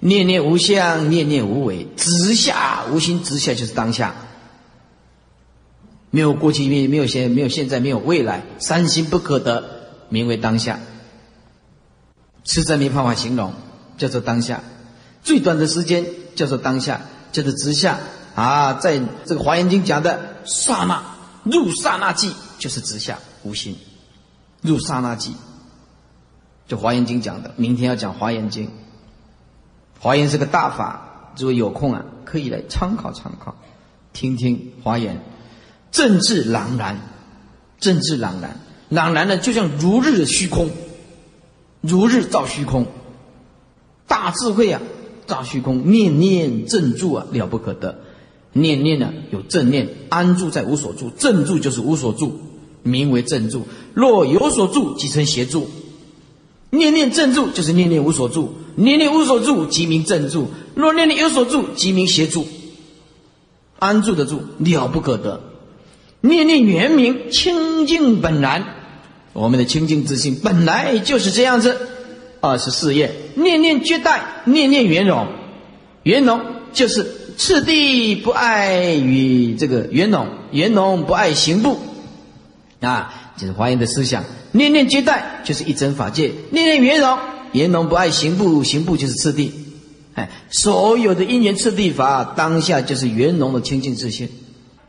[0.00, 4.16] 念念无相，念念无为，直下无心，直下就是当下。
[6.12, 9.64] 没有过去，没没有现，没有现在，没有未来，三心不可得，
[10.10, 10.78] 名为当下。
[12.44, 13.54] 实在没办法形容，
[13.96, 14.62] 叫做当下。
[15.22, 17.00] 最短的时间叫做当下，
[17.32, 17.98] 叫做直下
[18.34, 18.74] 啊。
[18.74, 21.02] 在这个《华严经》讲的刹那
[21.44, 23.74] 入刹那即，就是直下无心，
[24.60, 25.34] 入刹那即。
[26.68, 28.66] 就《华严经》讲的，明天要讲《华严经》。
[29.98, 33.56] 华严是个大法，如果有空啊，可以来参考参考，
[34.12, 35.16] 听听《华严》。
[35.92, 36.98] 政治朗然，
[37.78, 40.70] 政治朗然，朗然呢，就像如日的虚空，
[41.82, 42.86] 如日照虚空，
[44.08, 44.80] 大智慧啊，
[45.26, 48.00] 照虚空，念念正住啊，了不可得。
[48.54, 52.40] 念念呢，有正念，安住在无所住，正住就是无所住，
[52.82, 53.66] 名为正住。
[53.94, 55.70] 若有所住，即称邪住。
[56.70, 60.48] 念念正住，就是念念无所住；念念无所住，即名正住。
[60.74, 62.46] 若念念有所住，即名邪住。
[63.78, 65.51] 安住的住，了不可得。
[66.22, 68.64] 念念圆明清净本然，
[69.34, 71.76] 我们的清净之心本来就是这样子。
[72.40, 75.28] 二十四页，念念绝代，念念圆融，
[76.02, 76.40] 圆融
[76.72, 77.06] 就是
[77.38, 81.78] 次第不爱与这个圆融，圆融不爱行步，
[82.80, 84.24] 啊，就是华严的思想。
[84.50, 87.16] 念念皆待，就是一真法界；念念圆融，
[87.52, 89.52] 圆融不爱行步，行步就是次第。
[90.14, 94.28] 哎，所有的因缘次第法，当下就是圆融的清净自性。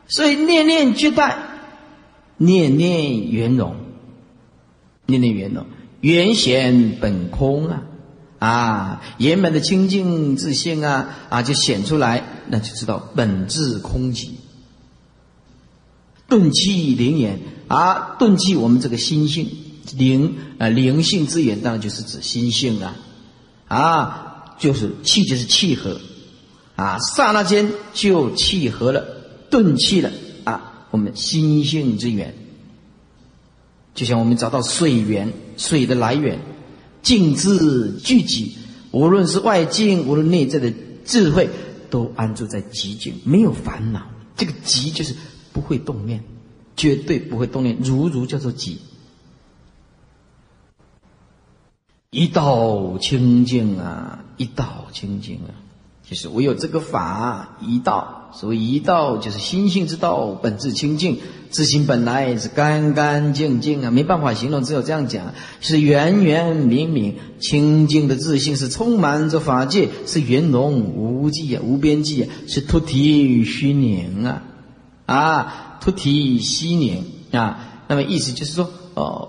[0.06, 1.36] 所以念念俱待，
[2.36, 3.76] 念念圆融，
[5.06, 5.66] 念念圆融，
[6.00, 7.82] 圆显本空啊！
[8.38, 14.30] 啊，圆满的清净自性啊啊，就显出来，那就知道本质空寂。
[16.28, 19.48] 顿气灵眼啊，顿气我们这个心性
[19.96, 22.96] 灵啊灵性之眼，当然就是指心性啊，
[23.68, 25.98] 啊，就是气就是契合
[26.76, 29.13] 啊，刹那间就契合了，
[29.54, 30.10] 顿气了
[30.42, 32.34] 啊，我们心性之源，
[33.94, 36.40] 就像我们找到水源，水的来源，
[37.02, 38.56] 静自聚集，
[38.90, 40.72] 无论是外境，无论内在的
[41.04, 41.48] 智慧，
[41.88, 44.04] 都安住在极境，没有烦恼。
[44.34, 45.14] 这个极就是。
[45.54, 46.24] 不会动念，
[46.76, 47.78] 绝对不会动念。
[47.80, 48.78] 如如叫做寂，
[52.10, 55.54] 一道清净啊，一道清净啊，
[56.02, 58.23] 就是唯有这个法一道。
[58.36, 61.18] 所谓一道，就是心性之道，本质清净，
[61.50, 74.42] 自心本来是干干净净啊，没办法形容，只有这样讲，是圆圆明明清净的自信，是充满着法界，是圆融无际啊，无边际啊，是脱体虚宁啊。
[75.06, 79.28] 啊，脱体息宁啊，那么意思就是说，哦，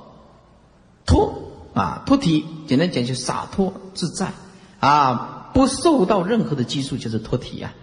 [1.06, 4.32] 脱啊，脱体，简单讲就洒脱自在
[4.80, 7.74] 啊，不受到任何的拘束，就是脱体呀。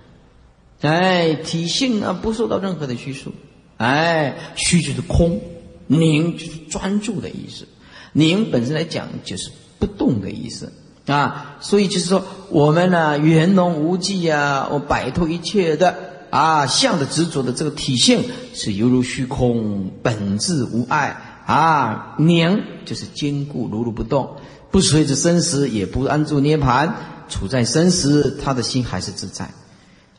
[0.82, 3.32] 哎，体性啊，不受到任何的拘束。
[3.76, 5.40] 哎，虚就是空，
[5.86, 7.66] 凝就是专注的意思。
[8.12, 10.72] 凝本身来讲就是不动的意思
[11.06, 11.56] 啊。
[11.60, 15.96] 所以就是说，我们呢圆融无际啊，我摆脱一切的
[16.30, 18.24] 啊相的执着的这个体性，
[18.54, 21.16] 是犹如虚空，本质无碍
[21.46, 22.14] 啊。
[22.18, 24.36] 宁就是坚固如如不动，
[24.70, 26.94] 不随着生死，也不安住涅盘，
[27.28, 29.48] 处在生死，他的心还是自在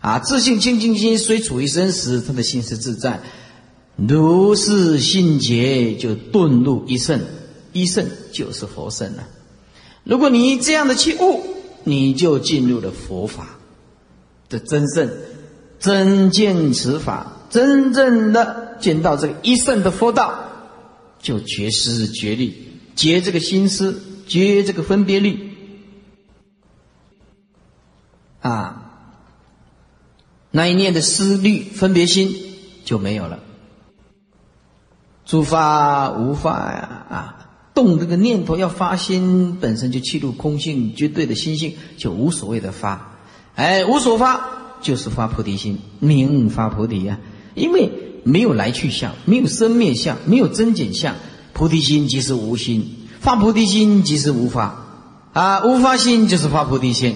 [0.03, 0.19] 啊。
[0.19, 3.21] 自信清净心虽处于生死，他的心是自在。
[3.95, 7.21] 如是心结，就顿入一圣，
[7.71, 9.27] 一圣就是佛圣了。
[10.03, 11.43] 如果你这样的去悟，
[11.83, 13.59] 你就进入了佛法
[14.49, 15.09] 的真圣，
[15.79, 20.49] 真见此法，真正的见到这个一圣的佛道，
[21.21, 22.53] 就绝思绝虑，
[22.95, 25.51] 绝这个心思，绝这个分别力，
[28.41, 28.82] 啊，
[30.55, 32.31] 那一念的思虑分别心
[32.85, 33.39] 就没有了。
[35.25, 37.35] 诸法无法呀啊，
[37.73, 43.15] 动这个念头要发心，本身就契入空性，绝对的心性就无所谓的发，
[43.55, 47.17] 哎，无所发就是发菩提心，明发菩提呀。
[47.55, 47.89] 因为
[48.23, 51.15] 没有来去相，没有生灭相，没有增减相，
[51.53, 54.85] 菩提心即是无心，发菩提心即是无法
[55.33, 57.15] 啊，无发心就是发菩提心。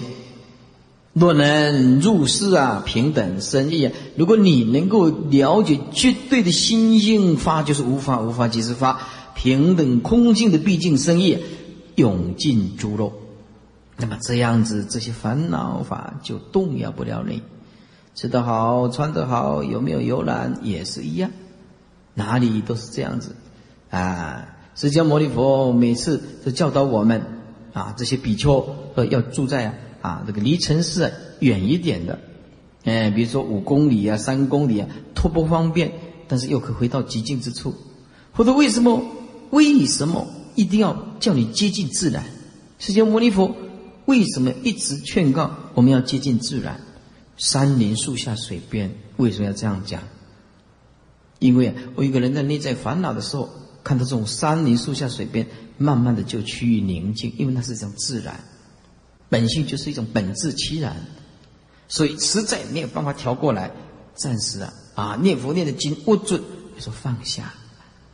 [1.18, 3.92] 若能入世啊，平等生意啊。
[4.16, 9.00] 如果你能够了解绝对的心性发，就是无法无法即是发，
[9.34, 11.38] 平等空性的毕竟生意，
[11.96, 13.12] 永尽诸肉。
[13.96, 17.42] 那么这样子，这些烦恼法就动摇不了你。
[18.14, 21.30] 吃得好，穿得好，有没有游览也是一样，
[22.14, 23.34] 哪里都是这样子
[23.90, 24.48] 啊。
[24.74, 27.22] 释迦牟尼佛每次都教导我们
[27.72, 29.74] 啊，这些比丘呃要住在啊。
[30.00, 32.18] 啊，这个离城市远一点的，
[32.84, 35.92] 哎，比如说五公里啊、三公里啊，托不方便，
[36.26, 37.74] 但是又可回到极静之处。
[38.32, 39.02] 或者为什么？
[39.50, 42.24] 为什么一定要叫你接近自然？
[42.78, 43.56] 释迦牟尼佛
[44.04, 46.80] 为什么一直劝告我们要接近自然？
[47.36, 50.02] 山林、树下、水边，为什么要这样讲？
[51.38, 53.48] 因为我一个人在内在烦恼的时候，
[53.82, 55.46] 看到这种山林、树下、水边，
[55.78, 58.40] 慢慢的就趋于宁静，因为那是一种自然。
[59.28, 60.96] 本性就是一种本质凄然，
[61.88, 63.70] 所以实在没有办法调过来，
[64.14, 66.40] 暂时啊啊念佛念的经握住，
[66.74, 67.52] 你说放下，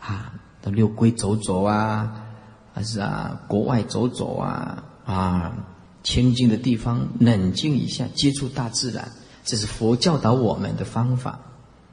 [0.01, 2.27] 啊到六龟走走啊，
[2.73, 5.57] 还是啊国外走走啊啊
[6.03, 9.11] 清净的地方冷静一下，接触大自然，
[9.45, 11.41] 这是佛教导我们的方法。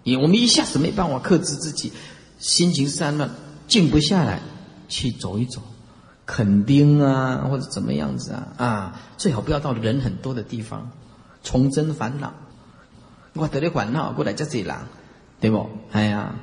[0.03, 1.93] 因为我们一下子没办法克制自己，
[2.39, 3.29] 心情散乱，
[3.67, 4.41] 静不下来，
[4.89, 5.61] 去走一走。
[6.33, 8.47] 垦丁啊，或者怎么样子啊？
[8.55, 10.89] 啊，最好不要到人很多的地方，
[11.43, 12.33] 重增烦恼。
[13.33, 14.73] 我得了烦恼，过来叫这人，
[15.41, 15.69] 对不？
[15.91, 16.35] 哎呀，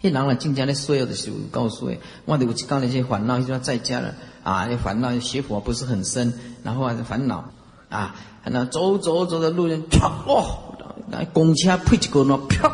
[0.00, 1.92] 那人了，进家咧睡的时候告诉我，
[2.24, 7.52] 我得我刚那些烦恼，就要在家了啊，那烦恼邪火不是很深，然后啊烦恼
[7.88, 10.74] 啊，那走走走的路人，啪哦，
[11.06, 12.68] 那公车配一个那啪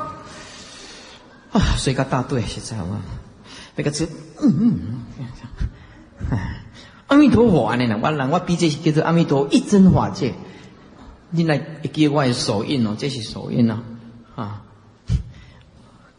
[1.52, 3.02] 啊，睡个大队现在好吗？
[3.74, 4.07] 那个车，
[4.40, 5.00] 嗯嗯。
[7.09, 10.35] 阿弥陀佛，安尼啦，我人我比这叫做阿弥陀一真法界。
[11.31, 11.59] 你来
[11.93, 13.79] 给我手印哦，这是手印哦，
[14.37, 14.62] 啊，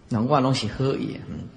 [0.10, 1.20] 那我拢是好意。
[1.30, 1.48] 嗯，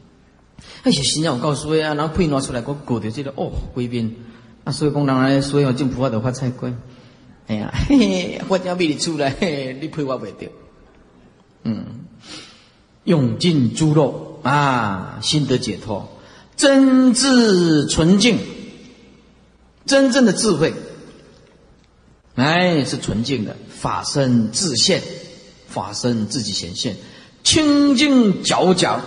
[0.84, 4.16] 那些新人我告诉你啊，然后配拿出来，我过着这个哦，贵宾。
[4.64, 6.76] 啊，所以讲人来，所以我进菩萨的发财官。
[7.48, 7.98] 哎呀，嘿
[8.38, 9.30] 嘿，我要俾你出来，
[9.80, 10.51] 你配我袂得。
[11.64, 11.84] 嗯，
[13.05, 16.09] 用尽猪肉啊，心得解脱。
[16.61, 18.38] 真智纯净，
[19.86, 20.74] 真正的智慧，
[22.34, 25.00] 哎，是纯净的法身自现，
[25.68, 26.96] 法身自己显现，
[27.42, 29.00] 清净皎皎，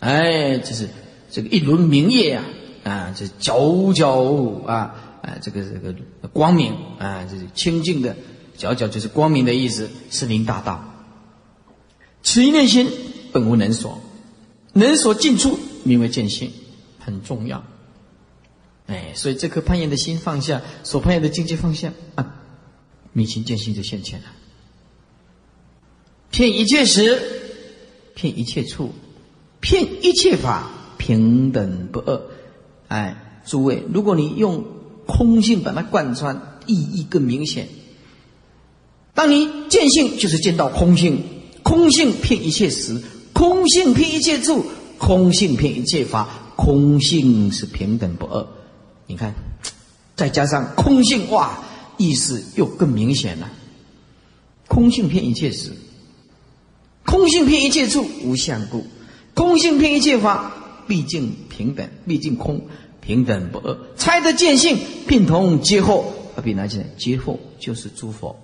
[0.00, 0.88] 哎，这是
[1.30, 2.44] 这个一轮明月啊，
[2.82, 5.94] 啊，这皎皎啊，啊，这个这个
[6.32, 8.16] 光明啊，这是清净的
[8.58, 10.92] 皎皎，就是光明的意思，是明大道。
[12.24, 12.90] 此一念心
[13.32, 14.00] 本无能所，
[14.72, 16.50] 能所尽处名为见性。
[17.04, 17.62] 很重要，
[18.86, 22.40] 哎，所以这颗攀岩的心放下，所攀岩的境界放下啊，
[23.12, 24.26] 明心见性就现前了。
[26.30, 27.22] 骗一切时，
[28.14, 28.92] 骗一切处，
[29.60, 32.22] 骗一切法，平等不二。
[32.88, 34.64] 哎，诸位，如果你用
[35.06, 37.68] 空性把它贯穿，意义更明显。
[39.14, 41.22] 当你见性，就是见到空性，
[41.62, 43.00] 空性骗一切时，
[43.32, 44.64] 空性骗一切处，
[44.98, 46.40] 空性骗一切法。
[46.56, 48.46] 空性是平等不二，
[49.06, 49.34] 你看，
[50.16, 51.58] 再加上空性哇，
[51.96, 53.50] 意思又更明显了。
[54.68, 55.72] 空性骗一切时，
[57.04, 58.80] 空性骗一切处，无相故；
[59.34, 60.52] 空性骗一切法，
[60.86, 62.66] 毕竟平等，毕竟空，
[63.00, 63.76] 平等不二。
[63.96, 66.04] 猜得见性，并同皆惑。
[66.34, 66.86] 何必拿起来？
[66.96, 68.36] 皆惑就是诸佛。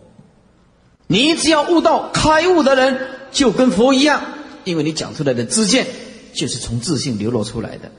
[1.06, 3.00] 你只要悟到开悟的人，
[3.32, 4.22] 就跟佛一样，
[4.64, 5.86] 因为你讲出来的知见，
[6.34, 7.90] 就是从自性流露出来的。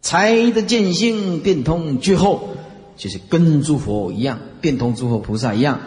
[0.00, 2.50] 才得见性，变通之后，
[2.96, 5.80] 就是跟诸佛一样，变通诸佛菩萨一样。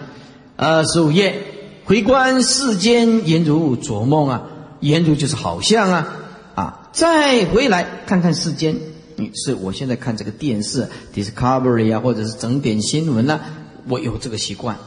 [0.57, 1.41] 呃，十五页，
[1.85, 4.43] 回观世间，言如昨梦啊，
[4.79, 6.17] 言如就是好像啊
[6.53, 8.75] 啊，再回来看看世间，
[9.15, 13.39] 你是我现在看这个电视，Discovery 啊，或者是整点新闻啊，
[13.87, 14.77] 我有这个习惯，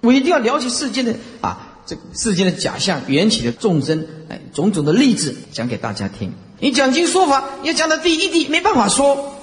[0.00, 6.32] 我一定要了解世间的啊，这世间的假象缘起的众生，哎，种种的例子讲给大家听。
[6.60, 9.34] 你讲经说法，要讲到第一地，没办法说，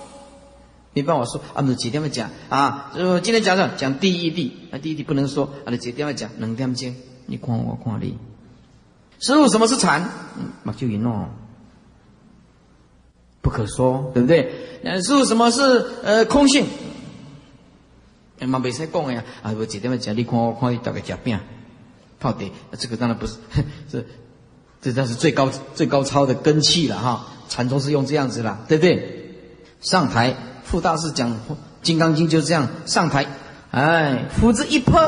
[0.93, 1.41] 没办法说。
[1.53, 2.91] 啊，那几点要讲啊？
[2.95, 5.45] 就今天讲的讲第一地，啊第一地不能说。
[5.45, 6.95] 啊，那几点要讲能点钟，
[7.28, 8.18] 你看我看你。
[9.20, 10.09] 师傅，什么是禅？
[10.64, 11.28] 马就云哦，
[13.41, 14.51] 不可说，对不对？
[15.03, 15.62] 师傅，什么是
[16.03, 16.66] 呃空性？
[18.39, 19.24] 嘛没使讲呀。
[19.43, 20.16] 啊，我几点要讲？
[20.16, 21.38] 你看我看你大概吃饼
[22.20, 23.36] 泡的，这个当然不是
[23.91, 24.07] 是。
[24.82, 29.36] 这那是最高最高超的根器了哈，禅宗是用这样子了，对不对？
[29.79, 31.32] 上台，傅大师讲
[31.84, 33.27] 《金刚经》就是这样上台，
[33.71, 34.99] 哎，斧子一泼，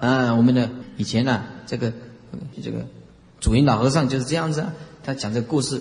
[0.00, 1.92] 嗯，我们的以前呢，这个
[2.62, 2.86] 这个
[3.40, 4.66] 主音老和尚就是这样子，
[5.04, 5.80] 他讲这个故事。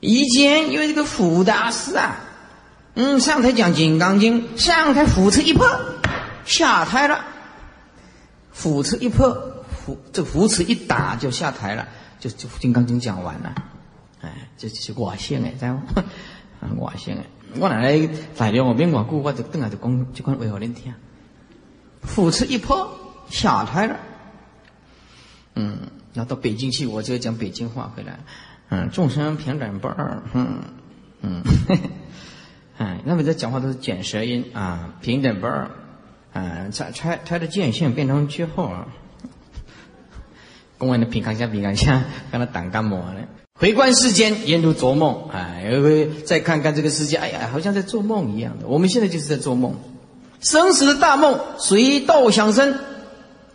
[0.00, 2.20] 以前因为这个傅大师啊，
[2.94, 5.66] 嗯，上台讲《金刚经》，上台斧子一泼，
[6.44, 7.24] 下台了，
[8.52, 11.88] 斧子一破，斧这斧子一打就下台了。
[12.18, 13.54] 就就《金刚经》讲完了，
[14.20, 15.78] 哎，这就是外性哎，知道
[16.78, 17.24] 外性哎，
[17.60, 20.92] 我奶奶材料我边讲故，我就等下就讲就讲话给恁听。
[22.02, 22.90] 斧持一破
[23.28, 23.96] 下台了，
[25.54, 25.78] 嗯，
[26.14, 28.20] 要到北京去，我就讲北京话回来。
[28.70, 30.60] 嗯，众生平等不二，嗯
[31.22, 31.42] 嗯，
[32.76, 35.70] 哎，那么这讲话都是卷舌音啊，平等不二，
[36.32, 38.88] 嗯，拆拆拆的见性变成句号啊。
[40.78, 43.20] 公安的平康下平康下，跟他挡干膜呢。
[43.52, 45.28] 回观世间，言如做梦。
[45.32, 45.70] 哎，
[46.24, 48.68] 再看看这个世界，哎呀，好像在做梦一样的。
[48.68, 49.74] 我们现在就是在做梦。
[50.40, 52.76] 生死的大梦，随道想生。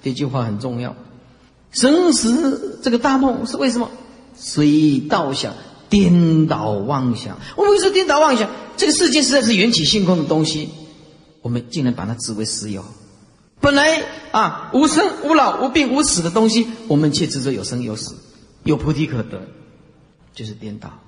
[0.03, 0.97] 这句话很重要。
[1.71, 3.89] 生死这个大梦是为什么？
[4.35, 5.53] 随道想，
[5.89, 7.39] 颠倒妄想。
[7.55, 10.67] 我们说颠倒妄想，这个世界实在是缘起性空的东西，
[11.41, 12.83] 我们竟然把它指为实有。
[13.63, 14.03] 本来
[14.33, 18.17] 啊，无生无老无病无死的东西，我们却执着有生有死，
[18.65, 19.43] 有菩提可得，
[20.35, 20.99] 就是颠倒。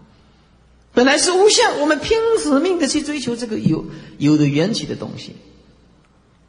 [0.94, 3.84] 本来是无相，我们拼死命的去追求这个有
[4.18, 5.36] 有的缘起的东西，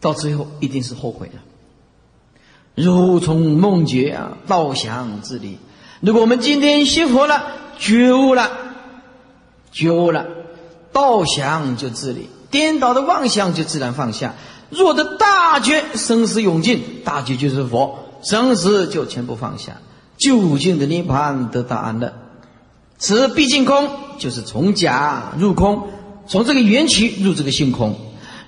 [0.00, 1.34] 到最后一定是后悔的。
[2.80, 5.58] 如从梦觉啊，道想自离。
[5.98, 7.50] 如果我们今天学佛了，
[7.80, 8.48] 觉悟了，
[9.72, 10.24] 觉悟了，
[10.92, 14.36] 道想就自离，颠倒的妄想就自然放下。
[14.68, 19.80] 若得大觉，生死永尽，大觉就是佛，生死就全部放下，
[20.16, 22.12] 究竟的涅槃得大安乐。
[22.98, 23.88] 此毕竟空，
[24.18, 25.88] 就是从假入空，
[26.26, 27.96] 从这个缘起入这个性空，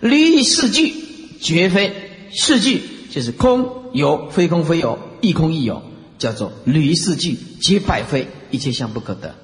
[0.01, 0.95] 离四句
[1.41, 5.83] 绝非四句，就是空有非空非有，亦空亦有，
[6.19, 9.35] 叫做离四句皆败非，一切相不可得。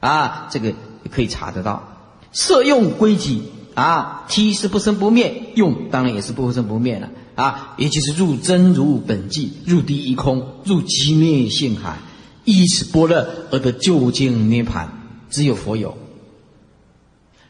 [0.00, 0.72] 啊，这个
[1.10, 3.42] 可以查得到，色用归己。
[3.74, 11.98] 啊，体是不生不灭，用当然也是不生不灭了啊，也就是入真如本寂，入第一空，入寂灭性海，
[12.44, 14.88] 依此般若而得究竟涅盘，
[15.30, 15.96] 只有佛有。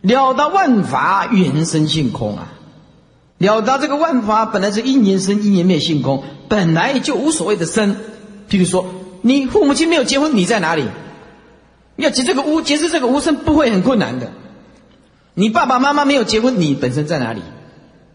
[0.03, 2.53] 了达万法原生性空啊，
[3.39, 7.97] 了达这个万法本来是一年生一年灭性空，本来就无所谓的生。
[8.49, 8.87] 譬如说，
[9.23, 10.85] 你父母亲没有结婚，你在哪里？
[11.97, 14.33] 要解这个无，解释这个无生，不会很困难的。
[15.35, 17.43] 你爸爸妈妈没有结婚，你本身在哪里？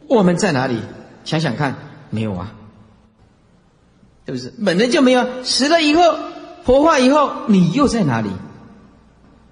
[0.08, 0.80] 我们在哪里？
[1.26, 1.76] 想想看，
[2.10, 2.54] 没有啊，
[4.26, 4.54] 是不是？
[4.64, 6.16] 本来就没有，死了以后，
[6.64, 8.30] 活化以后，你又在哪里？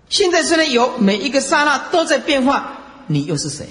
[0.07, 3.67] 现在虽然有，每一个刹那都在变化，你又是谁？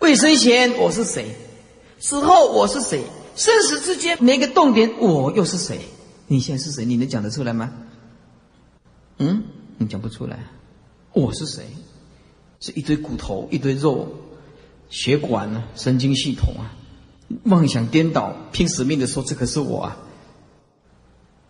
[0.00, 1.36] 未生前我是谁？
[2.00, 3.04] 死后我是谁？
[3.36, 5.80] 生死之间每个动点，我又是谁？
[6.26, 6.84] 你现在是谁？
[6.84, 7.70] 你能讲得出来吗？
[9.18, 9.44] 嗯，
[9.78, 10.40] 你讲不出来。
[11.12, 11.64] 我是谁？
[12.62, 14.08] 是一堆骨头，一堆肉，
[14.88, 16.70] 血管啊，神经系统啊，
[17.42, 19.98] 妄想颠倒，拼死命的说这可是我啊。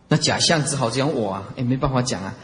[0.09, 2.35] 那假象只好讲我啊，也没办法讲啊，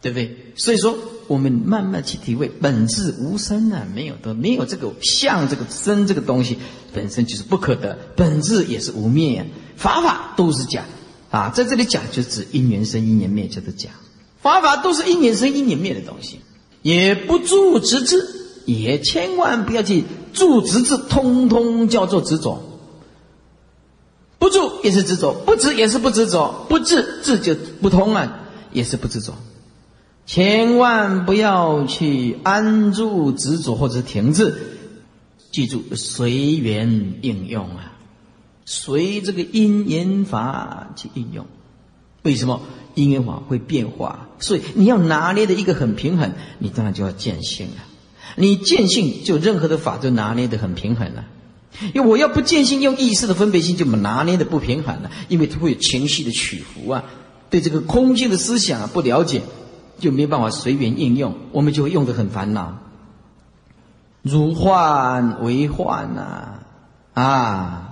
[0.00, 0.54] 对不对？
[0.56, 6.56] 所以说我们慢慢去体会，本质无生啊，没有的，没有这个相，这个生这个东西
[6.94, 10.84] 本身就是不可得，本质也是无灭啊，法法都是假
[11.30, 13.90] 啊，在这里假就指因缘生因缘灭，叫做假，
[14.40, 16.40] 法法都是因缘生因缘灭的东西，
[16.86, 18.24] 也不住执之，
[18.64, 22.62] 也千万不要去住执之，通通叫做执着。
[24.38, 28.38] 不住也是执着，不执也是不执着，不执执就不通了，
[28.70, 29.34] 也是不执着。
[30.26, 34.54] 千万不要去安住执着或者停滞，
[35.50, 37.94] 记住随缘应用啊，
[38.64, 41.46] 随这个因缘法去应用。
[42.22, 42.60] 为什么
[42.96, 44.26] 因缘法会变化？
[44.40, 47.84] 所以你要拿捏的一个很平衡，你当然就要见性了。
[48.34, 51.24] 你见性，就任何的法都拿捏的很平衡了。
[51.94, 57.04] 因为我要不见性，用意识的分别心就拿捏的不平衡了，因为它会有情绪的起伏啊，
[57.50, 59.42] 对这个空性的思想啊不了解，
[59.98, 62.78] 就没办法随缘应用，我们就会用的很烦恼。
[64.22, 66.60] 如幻为幻呐，
[67.12, 67.85] 啊，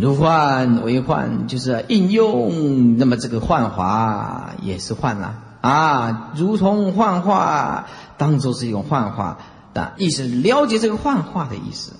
[0.00, 9.38] 如幻为幻，就是应用，那么这个幻化也是幻啊，啊，如同幻化，当做是一种幻化
[9.74, 11.94] 的意思，了解这个幻化的意思。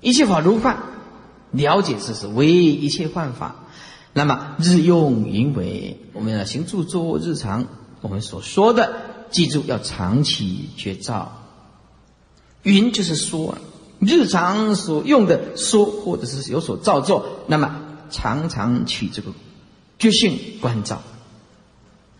[0.00, 0.78] 一切法如幻，
[1.50, 3.56] 了解这是唯一切幻法。
[4.14, 7.66] 那么日用云为，我们要行住坐日常，
[8.00, 8.94] 我们所说的，
[9.30, 11.32] 记住要长期觉照。
[12.62, 13.58] 云就是说，
[13.98, 17.80] 日常所用的说，或者是有所造作，那么
[18.10, 19.32] 常常取这个
[19.98, 21.02] 觉性关照，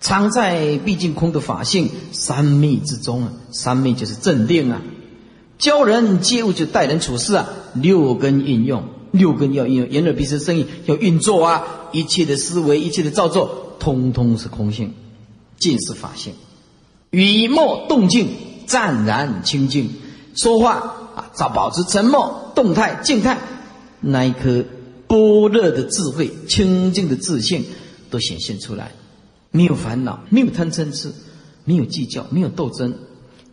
[0.00, 4.80] 常在毕竟空的法性三昧之中啊，三昧就是镇定啊。
[5.56, 14.94] 教人接物就待人处事啊，六根运用，六根要运用，眼耳鼻舌身意要运作啊，一切的思维，一切的造作，通通是空性，
[15.58, 16.34] 尽是法性。
[17.10, 18.28] 语默动静
[18.66, 19.90] 湛然清净，
[20.34, 20.96] 说话
[21.34, 23.38] 啊，照保持沉默，动态静态，
[24.00, 24.64] 那一颗
[25.06, 27.66] 般若的智慧，清净的自信
[28.10, 28.92] 都显现出来，
[29.50, 31.12] 没有烦恼，没有贪嗔痴，
[31.64, 32.94] 没有计较，没有斗争。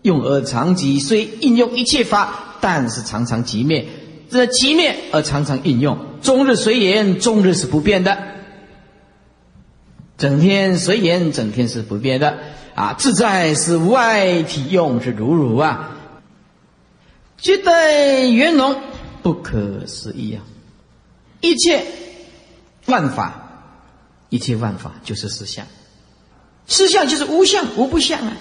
[0.03, 3.87] 用而常极，虽应用一切法，但是常常极灭。
[4.29, 8.17] 这极灭而常常应用，终日随缘，终日是不变的。
[10.17, 12.37] 整天随缘，整天是不变的。
[12.73, 15.90] 啊，自在是外，体用是如如啊，
[17.41, 18.75] 绝对圆融，
[19.23, 20.43] 不可思议啊！
[21.41, 21.83] 一切
[22.85, 23.73] 万法，
[24.29, 25.65] 一切万法就是实相，
[26.67, 28.37] 实相就是无相，无不相啊。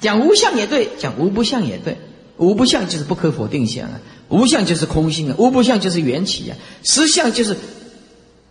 [0.00, 1.96] 讲无相也对，讲无不相也对。
[2.38, 6.56] 无不相就是不可否定相啊，无相就是空性啊，无不相就是缘起啊。
[6.82, 7.56] 实相就是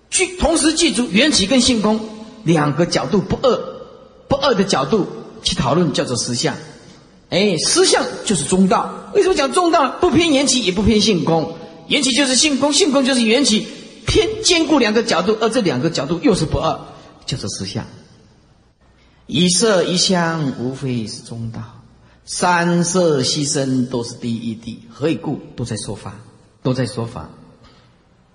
[0.10, 2.00] 具同时记住缘起跟性空
[2.46, 3.54] 两个角度不二
[4.30, 5.08] 不二的角度
[5.44, 6.56] 去讨论，叫做实相。
[7.30, 9.01] 哎，实相就是中道。
[9.14, 9.98] 为什么讲中道？
[10.00, 11.58] 不偏缘起，也不偏性空。
[11.88, 13.68] 缘起就是性空，性空就是缘起，
[14.06, 16.80] 偏兼顾两个角度，而这两个角度又是不二，
[17.26, 17.86] 就是实相。
[19.28, 21.62] 一色一香，无非是中道；
[22.26, 24.78] 三色牺牲，都是第一谛。
[24.90, 25.40] 何以故？
[25.56, 26.16] 都在说法，
[26.64, 27.30] 都在说法。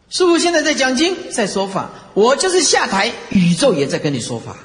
[0.08, 1.90] 师傅现在在讲经，在说法。
[2.14, 4.56] 我就是下台，宇宙也在跟你说法，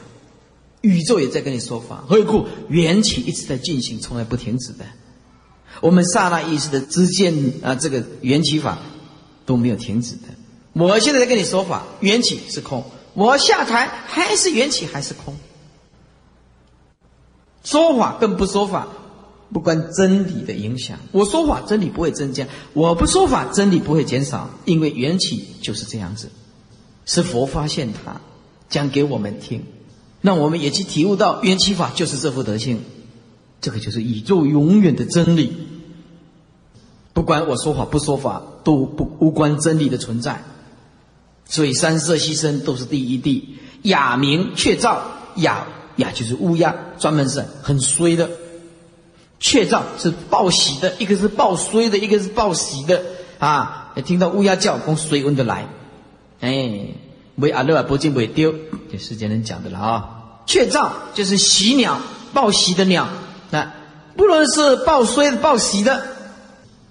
[0.82, 2.03] 宇宙也在跟你说法。
[2.07, 2.45] 何以故？
[2.70, 4.86] 缘起一直在进行，从来不停止的。
[5.80, 8.78] 我们刹那意识的之间啊，这个缘起法
[9.46, 10.28] 都没有停止的。
[10.74, 15.36] 我现在在跟你说法，缘起是空；我下台还是缘起，还是空。
[17.64, 18.88] 说法跟不说法，
[19.52, 21.00] 不关真理的影响。
[21.12, 24.50] 我说法，真理不会增加；我不说法，真理不会减少。
[24.66, 26.30] 因为缘起就是这样子，
[27.06, 28.22] 是佛发现它，
[28.70, 29.64] 讲给我们听，
[30.22, 32.82] 让我们也去体悟到缘起法就是这副德性。
[33.62, 35.53] 这个就是宇宙永远的真理。
[37.14, 40.43] 不管我说法不说法，都不无关真理的存在。
[41.45, 43.43] 所以三色牺牲都是第一谛，
[43.84, 45.03] 哑明确照
[45.36, 45.68] 哑。
[45.97, 48.30] 哑，就是乌鸦，专门是很衰的。
[49.39, 53.03] 雀噪是报喜的，一个是报衰的，一个是报喜的
[53.39, 53.91] 啊！
[54.05, 55.68] 听到乌鸦叫，从水温的来，
[56.39, 56.88] 哎，
[57.36, 58.55] 为阿乐不进不丢，
[58.89, 60.39] 这世间人讲的了啊。
[60.45, 61.99] 雀噪就是喜鸟，
[62.34, 63.09] 报喜的鸟。
[63.52, 63.72] 那
[64.18, 66.04] 不论是报衰的、报喜的，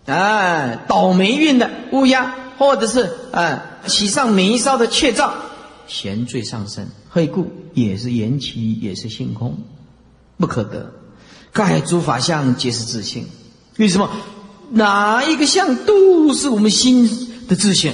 [0.06, 5.34] 啊，倒霉运的乌鸦，或者是啊喜上眉梢的雀兆，
[5.88, 6.86] 闲罪上身。
[7.08, 7.50] 何故？
[7.74, 9.58] 也是缘起，也是性空，
[10.38, 10.92] 不可得。
[11.52, 13.26] 盖诸法相皆是自性。
[13.78, 14.08] 为什么？
[14.70, 17.92] 哪一个相都是我们心的自性？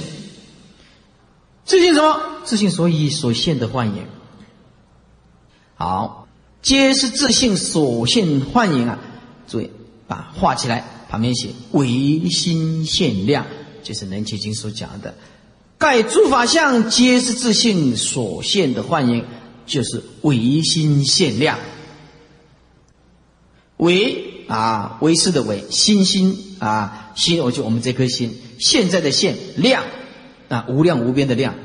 [1.65, 2.21] 自性什么？
[2.45, 4.05] 自性所以所现的幻影。
[5.75, 6.26] 好，
[6.61, 8.99] 皆是自性所现幻影啊！
[9.47, 9.69] 注意，
[10.07, 13.45] 把画起来，旁边写唯心现量，
[13.83, 15.15] 就是《能切经》所讲的。
[15.77, 19.23] 盖诸法相皆是自性所现的幻影，
[19.65, 21.59] 就是唯心现量。
[23.77, 29.83] 唯啊，唯是的唯，心心啊，心，我就我们这颗心，现在的现量
[30.49, 31.55] 啊，无量无边的量，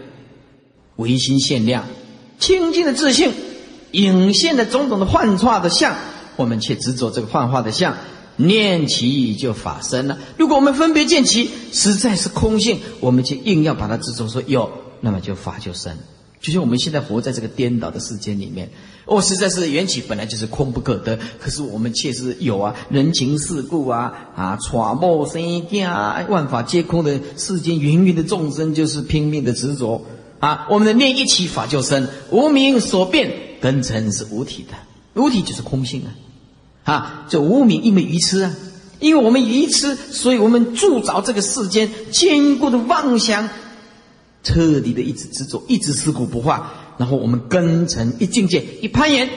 [0.97, 1.87] 唯心现量，
[2.39, 3.33] 清净的自性。
[3.93, 5.95] 影现的种种的幻化的相，
[6.37, 7.97] 我们却执着这个幻化的相，
[8.37, 10.19] 念其就法生了。
[10.37, 14.71] 如果我们分别见其实在是空性，我们却硬要把它执着说有，
[15.01, 15.97] 那么就法就生。
[16.41, 18.69] 就像我们现在活在这个颠倒的世间里面，
[19.05, 25.41] 哦，实在是缘起本来就是空不可得，可是我们却是有啊，人情世故啊，啊，揣摩生
[25.85, 30.05] 啊，万法皆空的世间，芸芸的众生就是拼命的执着
[30.41, 30.67] 啊。
[30.69, 33.52] 我们的念一起，法就生，无名所变。
[33.63, 34.75] 根尘是无体的，
[35.23, 36.11] 无体就是空性啊！
[36.83, 38.57] 啊，这无名因为愚痴啊，
[38.99, 43.49] 因为我们愚痴，所以我们铸造这个世间坚固的妄想，
[44.43, 49.31] 彻底的一直执着，一直尸骨不化，然后我们根尘一境界一攀岩，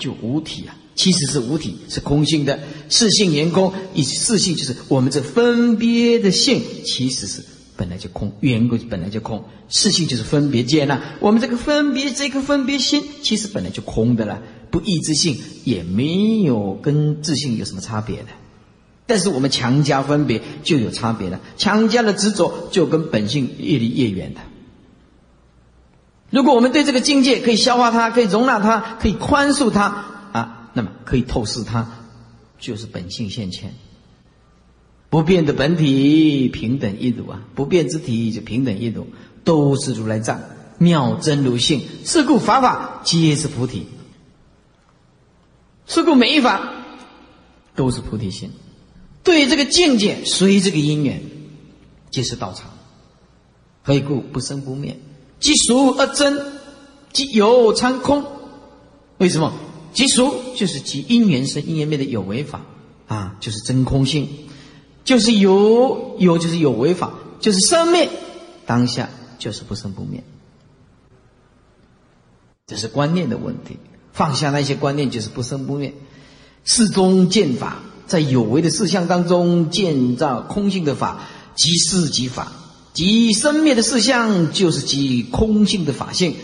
[0.00, 0.74] 就无体啊！
[0.96, 2.58] 其实是无体，是空性的，
[2.88, 7.44] 四性言空，以四性就是我们这分别的性，其实是。
[7.78, 11.00] 本来就空，缘故本来就空，事性就是分别见呐。
[11.20, 18.26] 我们这个分别，这个分别心，其实本来就空的了，不异之性也没有跟自性有什么差别的。
[19.06, 24.40] 但是我们强加分别就有差别了，强加的执着就跟本性越离越远的。
[26.30, 29.84] 如果我们对这个境界可以消化它，可以容纳它，可以宽恕它
[30.32, 31.88] 啊，那么可以透视它，
[32.58, 33.72] 就是本性现前。
[35.10, 39.06] 不变的本体平等一如啊，不变之体就平等一如，
[39.42, 40.40] 都是如来藏，
[40.76, 41.82] 妙真如性。
[42.04, 43.86] 是故法法皆是菩提，
[45.86, 46.72] 是故每一法
[47.74, 48.50] 都是菩提心。
[49.22, 51.22] 对这个境界，随这个因缘，
[52.10, 52.70] 皆是道场。
[53.82, 54.98] 何以故不生不灭？
[55.40, 56.38] 即俗而真，
[57.12, 58.24] 即有参空。
[59.16, 59.54] 为什么？
[59.94, 62.60] 即俗就是即因缘生因缘灭的有为法
[63.06, 64.28] 啊，就是真空性。
[65.08, 68.10] 就是有有就是有为法，就是生灭
[68.66, 70.22] 当下就是不生不灭，
[72.66, 73.78] 这是观念的问题。
[74.12, 75.94] 放下那些观念就是不生不灭，
[76.62, 81.22] 世中见法，在有为的事项当中建造空性的法，
[81.54, 82.52] 即事即法，
[82.92, 86.36] 即生灭的事项就是即空性的法性。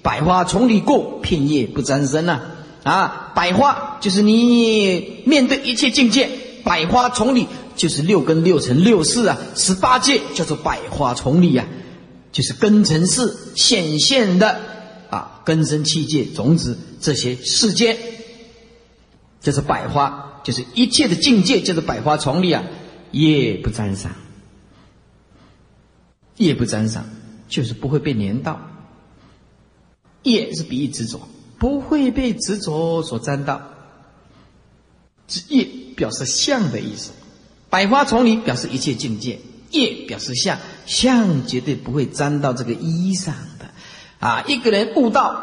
[0.00, 2.40] 百花丛里过，片叶不沾身呐！
[2.84, 6.30] 啊，百花就是你面对一切境界，
[6.62, 7.48] 百花丛里。
[7.82, 11.66] 就是六根六尘六识啊，十八界叫做百花丛里呀，
[12.30, 14.60] 就是根尘世显现的
[15.10, 17.98] 啊，根生器界种子这些世间，
[19.40, 22.62] 就是百花，就是一切的境界，叫做百花丛里啊，
[23.10, 24.12] 业不沾上，
[26.36, 27.04] 业不沾上，
[27.48, 28.60] 就是不会被粘到，
[30.22, 31.28] 业是比喻执着，
[31.58, 33.60] 不会被执着所沾到，
[35.26, 35.66] 是业
[35.96, 37.10] 表示相的意思。
[37.72, 43.70] 百花丛里表示一切境界，叶表示相，相绝对不会沾到这个衣裳的，
[44.18, 45.42] 啊，一个人悟道，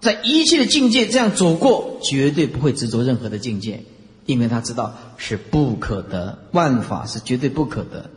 [0.00, 3.84] 在一切的境界这样走过，绝对不会执着任何的境界，
[4.24, 8.08] 因为他知道是不可得，万法是绝对不可得，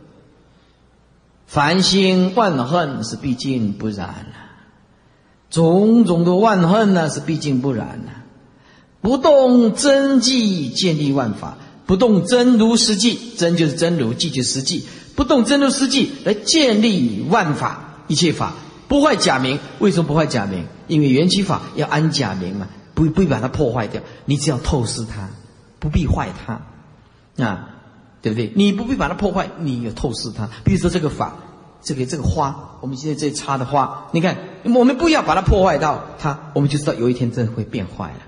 [1.46, 4.34] 凡心万恨是毕竟不然了，
[5.50, 8.24] 种种的万恨呢是毕竟不然了，
[9.02, 11.58] 不动真迹建立万法。
[11.90, 14.86] 不动真如实际，真就是真如，际就是实际。
[15.16, 18.52] 不动真如实际来建立万法，一切法
[18.86, 19.58] 不坏假名。
[19.80, 20.66] 为什么不坏假名？
[20.86, 24.02] 因为缘起法要安假名嘛，不不必把它破坏掉。
[24.24, 25.30] 你只要透视它，
[25.80, 27.70] 不必坏它，啊，
[28.22, 28.52] 对不对？
[28.54, 30.48] 你不必把它破坏，你有透视它。
[30.62, 31.38] 比如说这个法，
[31.82, 38.20] 这个这个花，我们现在这插的花，你看，我们不要把它破坏到它，我们就知道有一天真的会变坏了，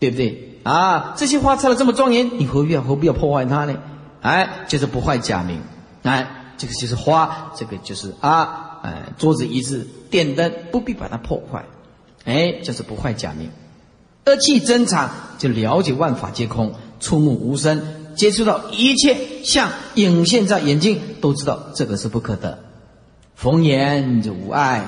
[0.00, 0.48] 对不对？
[0.62, 3.76] 啊，这些花插的这么庄严，你何必要何必要破坏它呢？
[4.20, 5.60] 哎，就是不坏假名。
[6.02, 11.64] 哎，这个就是花，这个就是啊，哎，桌子椅子电灯，不必把它破坏。
[12.24, 13.50] 哎，就是不坏假名。
[14.26, 17.82] 二气增长，就了解万法皆空，触目无声，
[18.14, 22.58] 接触到一切像影现在眼睛，都知道这个是不可得。
[23.34, 24.84] 逢言就无碍，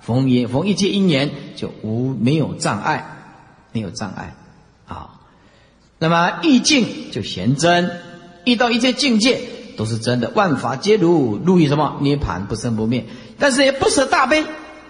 [0.00, 3.16] 逢言逢一切因缘就无没有障碍，
[3.72, 4.34] 没有障碍。
[5.98, 7.90] 那么意境就显真，
[8.44, 9.40] 遇到一切境界
[9.76, 13.06] 都是真的，万法皆如，如于什么涅盘不生不灭。
[13.38, 14.44] 但是也不舍大悲，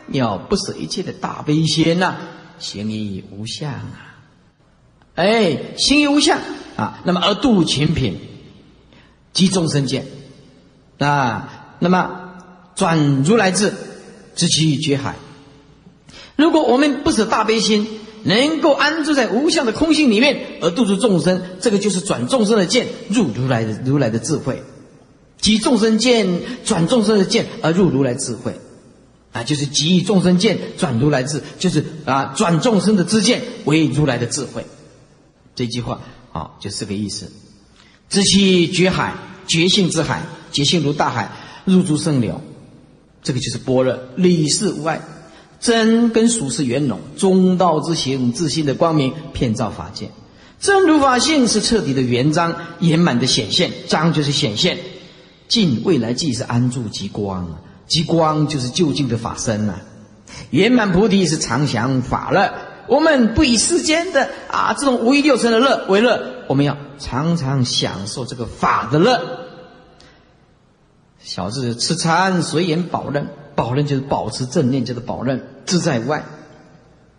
[0.08, 2.14] 要不舍一切的大悲心呐，
[2.58, 4.16] 行于无相啊！
[5.14, 6.38] 哎，行于无相
[6.76, 8.18] 啊，那么而度群品，
[9.32, 10.06] 即众生见
[10.98, 12.34] 啊，那么
[12.74, 13.72] 转如来智，
[14.34, 15.16] 知其绝海。
[16.36, 17.86] 如果我们不舍大悲心，
[18.28, 24.62] 能够安住在无相的空性里面而度诸众生，这个就是转众生的见入如来的如来的智慧，
[25.40, 26.28] 即众生见
[26.64, 28.60] 转众生的见而入如来智慧。
[29.30, 34.64] 啊，就是集众生见转如来智，就是啊，转众生的知见为如来的智慧。
[35.54, 36.00] 这句话
[36.32, 37.30] 啊，就这个意思。
[38.08, 39.14] 知其觉海，
[39.46, 41.30] 觉性之海，觉性如大海，
[41.66, 42.40] 入诸圣流。
[43.22, 45.02] 这个就是般若，理事无碍，
[45.60, 50.10] 真跟属是圆融，中道之行，自信的光明，遍照法界。
[50.60, 54.78] 真如法性是彻底的圆彰，圆满的显现，彰就是显现，
[55.48, 57.58] 尽未来即是安住极光。
[57.86, 59.76] 极光就是究竟的法身呐，
[60.50, 62.52] 圆满菩提是常享法乐。
[62.86, 69.46] 我们不以世间的啊这种五欲六尘的乐为乐，我们要常常享受这个法的乐。
[71.20, 73.28] 小智吃餐随缘保任，
[73.58, 76.24] 保任就是保持正念，叫做保任自在外。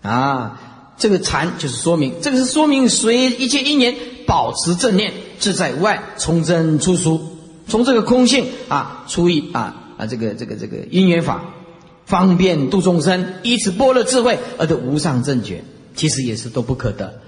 [0.02, 0.58] 啊，
[0.98, 3.94] 这个禅就是说明，这个是说明随一切因缘
[4.26, 7.20] 保持正念，自在外，从真出俗，
[7.68, 9.76] 从这个空性啊出一啊。
[9.98, 11.44] 啊，这个这个这个因缘法，
[12.06, 15.62] 方便度众生，以此般若智慧而得无上正觉，
[15.94, 17.20] 其实也是都不可得。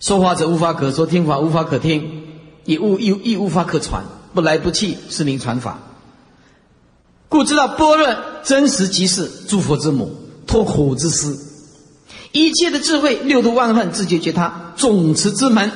[0.00, 2.24] 说法者无法可说，听法无法可听，
[2.66, 5.78] 亦无亦亦无法可传，不来不去，是名传法。
[7.28, 10.14] 故知道般若真实即是诸佛之母，
[10.46, 11.36] 脱苦之师，
[12.32, 15.70] 一切的智慧六度万恨自觉觉他总持之门，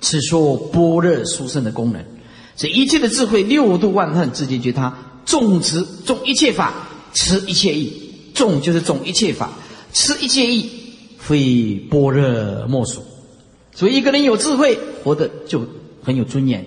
[0.00, 2.04] 此说般若殊胜的功能，
[2.56, 4.96] 这一切的智慧六度万恨自觉觉他。
[5.26, 7.92] 众持众一切法，持一切义。
[8.34, 9.50] 众就是众一切法，
[9.92, 10.68] 持一切义，
[11.18, 13.04] 非般若莫属。
[13.72, 15.64] 所以一个人有智慧，活得就
[16.02, 16.66] 很有尊严，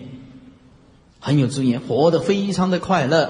[1.20, 3.30] 很有尊严，活得非常的快乐。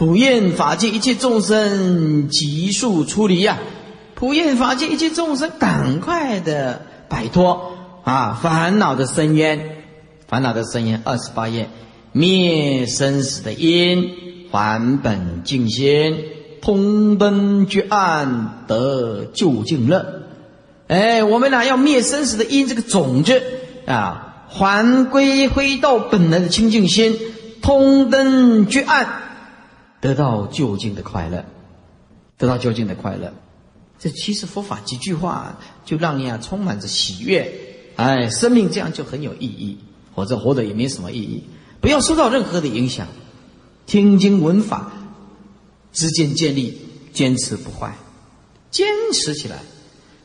[0.00, 3.58] 普愿法界一切众生急速出离呀！
[4.14, 7.72] 普愿法界一切众生赶快的摆脱
[8.02, 9.84] 啊烦恼的深渊，
[10.26, 11.02] 烦恼的深渊。
[11.04, 11.68] 二十八页，
[12.12, 14.10] 灭生死的因。
[14.50, 16.16] 还本净心，
[16.62, 20.22] 通灯绝暗，得究竟乐。
[20.88, 23.42] 哎，我们俩要灭生死的因，这个种子
[23.84, 27.18] 啊，还归回到本来的清净心，
[27.60, 29.06] 通灯绝暗，
[30.00, 31.44] 得到究竟的快乐，
[32.38, 33.32] 得到究竟的快乐。
[33.98, 37.52] 这其实佛法几句话，就让你啊充满着喜悦。
[37.96, 39.78] 哎，生命这样就很有意义，
[40.14, 41.44] 或者活着也没什么意义。
[41.80, 43.08] 不要受到任何的影响。
[43.86, 44.92] 听经闻法，
[45.92, 46.78] 之间建立，
[47.12, 47.96] 坚持不坏，
[48.70, 49.56] 坚持起来。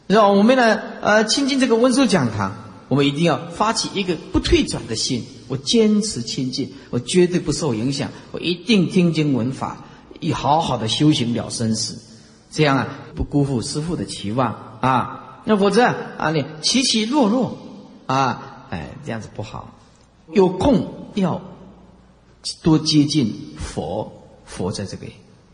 [0.05, 2.55] 让我们呢，呃，亲近这个温州讲堂，
[2.89, 5.25] 我们一定要发起一个不退转的心。
[5.47, 9.85] 我坚持亲近，我绝对不受影响，我一定听经闻法，
[10.19, 12.01] 以好好的修行了生死，
[12.51, 15.41] 这样啊，不辜负师父的期望啊。
[15.45, 17.57] 那否则啊，你起起落落
[18.05, 19.73] 啊，哎，这样子不好。
[20.31, 21.41] 有空要。
[22.61, 25.07] 多接近佛，佛在这个，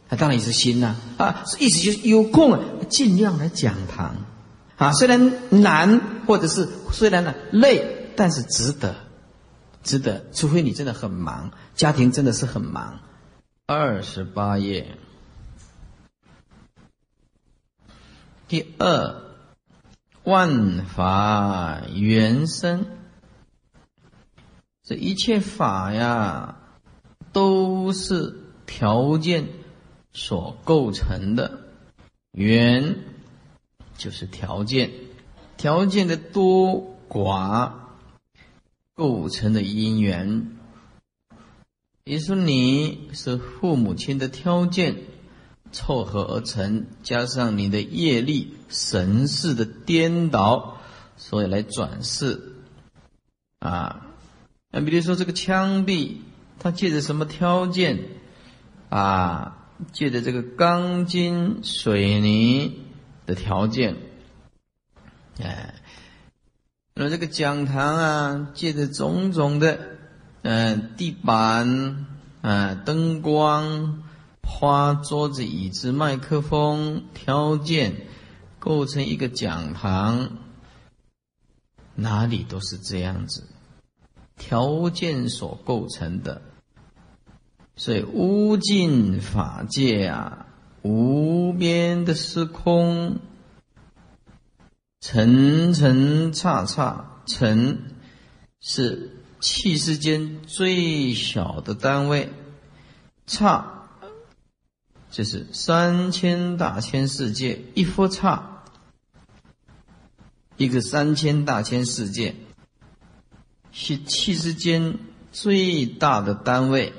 [0.10, 4.18] 他当然也是心呐啊，意思就是有空啊尽量来讲堂
[4.76, 8.94] 啊，虽然难或者是虽然呢累，但是值得，
[9.84, 10.26] 值得。
[10.32, 13.00] 除非你真的很忙，家庭真的是很忙。
[13.66, 14.98] 二十八页，
[18.48, 19.22] 第二
[20.24, 22.86] 万法原生，
[24.84, 26.58] 这一切法呀。
[27.34, 29.48] 都是条件
[30.12, 31.62] 所构成的，
[32.34, 32.98] 缘
[33.98, 34.92] 就是条件，
[35.56, 37.72] 条件的多寡
[38.96, 40.58] 构成的因缘。
[42.04, 44.98] 比如说你是父母亲的条件
[45.72, 50.78] 凑合而成，加上你的业力、神识的颠倒，
[51.18, 52.56] 所以来转世
[53.60, 54.08] 啊。
[54.72, 56.18] 那比如说这个枪毙。
[56.64, 58.04] 他借着什么条件
[58.90, 59.66] 啊？
[59.92, 62.84] 借着这个钢筋水泥
[63.26, 63.96] 的条件，
[65.42, 65.81] 哎，
[66.94, 69.80] 那这个讲堂啊，借着种种的
[70.42, 72.06] 嗯地板
[72.42, 74.04] 啊、灯光、
[74.44, 77.96] 花、桌子、椅子、麦克风条件，
[78.60, 80.30] 构成一个讲堂，
[81.96, 83.46] 哪里都是这样子，
[84.38, 86.42] 条件所构成的。
[87.78, 90.46] 所以无尽法界啊，
[90.82, 93.20] 无边的时空
[95.02, 97.80] 层层刹刹，层
[98.60, 102.30] 是气世间最小的单位，
[103.26, 103.88] 刹
[105.10, 108.64] 就是三千大千世界一佛刹，
[110.58, 112.36] 一个三千大千世界
[113.72, 115.00] 是气世间
[115.32, 116.94] 最大的单位。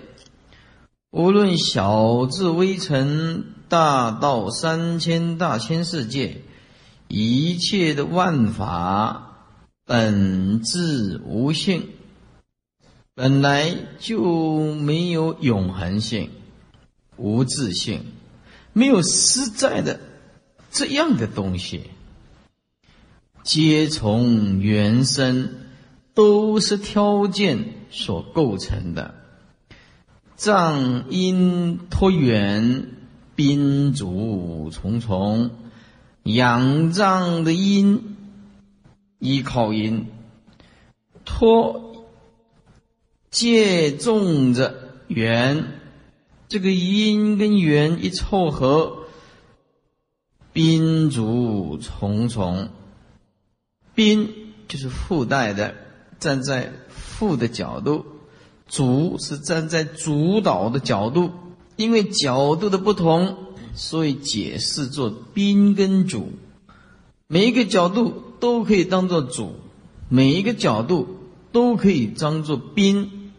[1.13, 6.42] 无论小至微尘，大到三千大千世界，
[7.15, 9.51] 一切的万法
[9.85, 11.89] 本质无性，
[13.15, 16.31] 本来就没有永恒性、
[17.19, 18.07] 无自性，
[18.73, 20.01] 没有实在的
[20.71, 21.83] 这样的东西，
[23.43, 25.51] 皆从原生，
[26.15, 29.15] 都是条件所构成的。
[30.35, 32.87] 藏因托缘，
[33.37, 35.51] 宾主重重，
[36.25, 38.17] 仰仗的因，
[39.19, 40.07] 依靠因，
[41.25, 42.07] 托
[43.31, 44.75] 借重着
[45.09, 45.81] 缘，
[46.49, 49.07] 这个因跟缘一凑合，
[50.53, 52.69] 宾主重重，
[53.95, 55.75] 宾就是附带的，
[56.19, 58.07] 站在附的角度。
[58.69, 61.31] 主是站在主导的角度，
[61.77, 63.42] 因为角度的不同，
[63.75, 66.33] 所以解释做宾跟主。
[67.27, 69.55] 每一个角度都可以当做主，
[70.09, 71.17] 每一个角度
[71.51, 73.33] 都可以当做宾。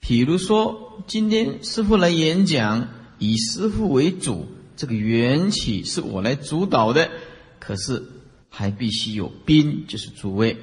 [0.00, 7.10] 譬如说，今天师傅来演讲，以师傅为主，这个缘起是我来主导的，
[7.58, 8.04] 可是
[8.48, 10.58] 还必须有宾，就是诸位。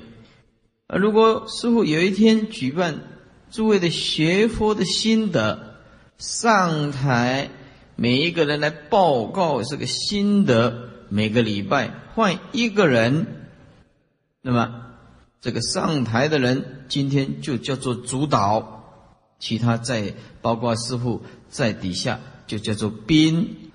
[0.88, 3.02] 而如果师傅有一天举办，
[3.52, 5.76] 诸位的学佛的心得
[6.18, 7.50] 上台，
[7.96, 10.90] 每一个人来报告这个心得。
[11.10, 13.28] 每个礼拜换一个人，
[14.42, 14.96] 那么
[15.42, 18.84] 这个上台的人今天就叫做主导，
[19.38, 23.70] 其他在包括师傅在底下就叫做宾。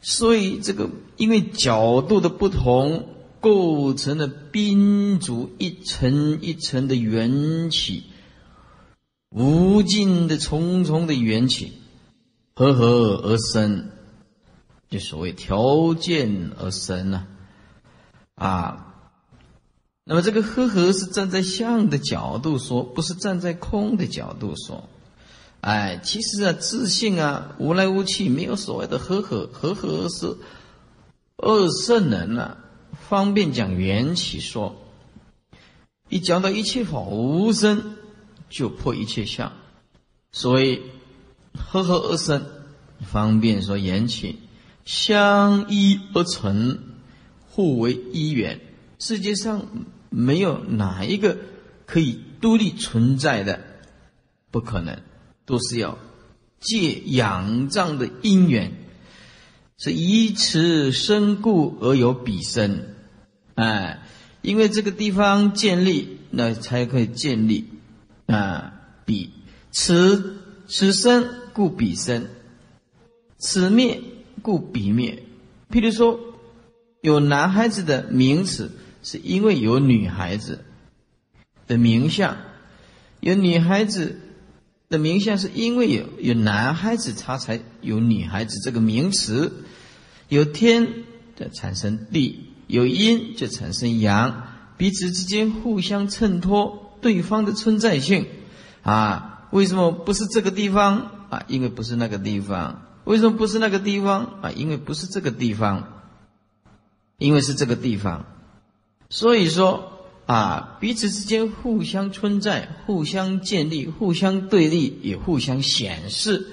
[0.00, 0.88] 所以这个
[1.18, 3.06] 因为角度的不同，
[3.40, 8.04] 构成了宾主一层一层的缘起。
[9.28, 11.72] 无尽的重重的缘起，
[12.54, 13.90] 和合而生，
[14.88, 17.26] 就所谓条件而生呢，
[18.34, 18.94] 啊，
[20.04, 24.88] 那么这个和合是站在相的角度说，不是站在空的角度说，
[25.60, 30.36] 哎，其实啊，自信啊，无来无去，没有所谓的和合，和合是
[31.36, 32.58] 二圣人啊，
[33.08, 34.76] 方便讲缘起说，
[36.08, 37.96] 一讲到一切法无生。
[38.50, 39.52] 就破一切相，
[40.30, 40.80] 所以
[41.58, 42.44] 合合而生，
[43.00, 44.38] 方便说缘起，
[44.84, 46.78] 相依而成，
[47.48, 48.60] 互为依缘。
[48.98, 49.66] 世界上
[50.10, 51.36] 没有哪一个
[51.86, 53.60] 可以独立存在的，
[54.50, 55.00] 不可能，
[55.44, 55.98] 都是要
[56.60, 58.72] 借仰仗的因缘，
[59.76, 62.86] 是以此生故而有彼生。
[63.54, 64.02] 哎，
[64.42, 67.68] 因为这个地方建立，那才可以建立。
[68.26, 68.72] 啊，
[69.04, 69.30] 彼
[69.70, 72.26] 此此生故彼生，
[73.38, 74.02] 此灭
[74.42, 75.22] 故彼灭。
[75.70, 76.20] 譬如说，
[77.00, 78.70] 有男孩子的名词，
[79.02, 80.64] 是因为有女孩子
[81.66, 82.36] 的名相；
[83.20, 84.20] 有女孩子
[84.90, 89.64] 的名相，是因为有有男孩子，他才有女孩子这个名词。
[90.28, 91.04] 有天
[91.36, 96.80] 的产生地，有阴就产生阳，彼此之间互相衬托。
[97.00, 98.26] 对方的存在性，
[98.82, 101.44] 啊，为什么不是这个地方啊？
[101.48, 102.82] 因为不是那个地方。
[103.04, 104.50] 为什么不是那个地方啊？
[104.52, 106.02] 因为不是这个地方，
[107.18, 108.24] 因为是这个地方。
[109.10, 109.92] 所以说
[110.26, 116.46] 啊，彼此之间互相存在、互相建立、互相对立，也互相显示。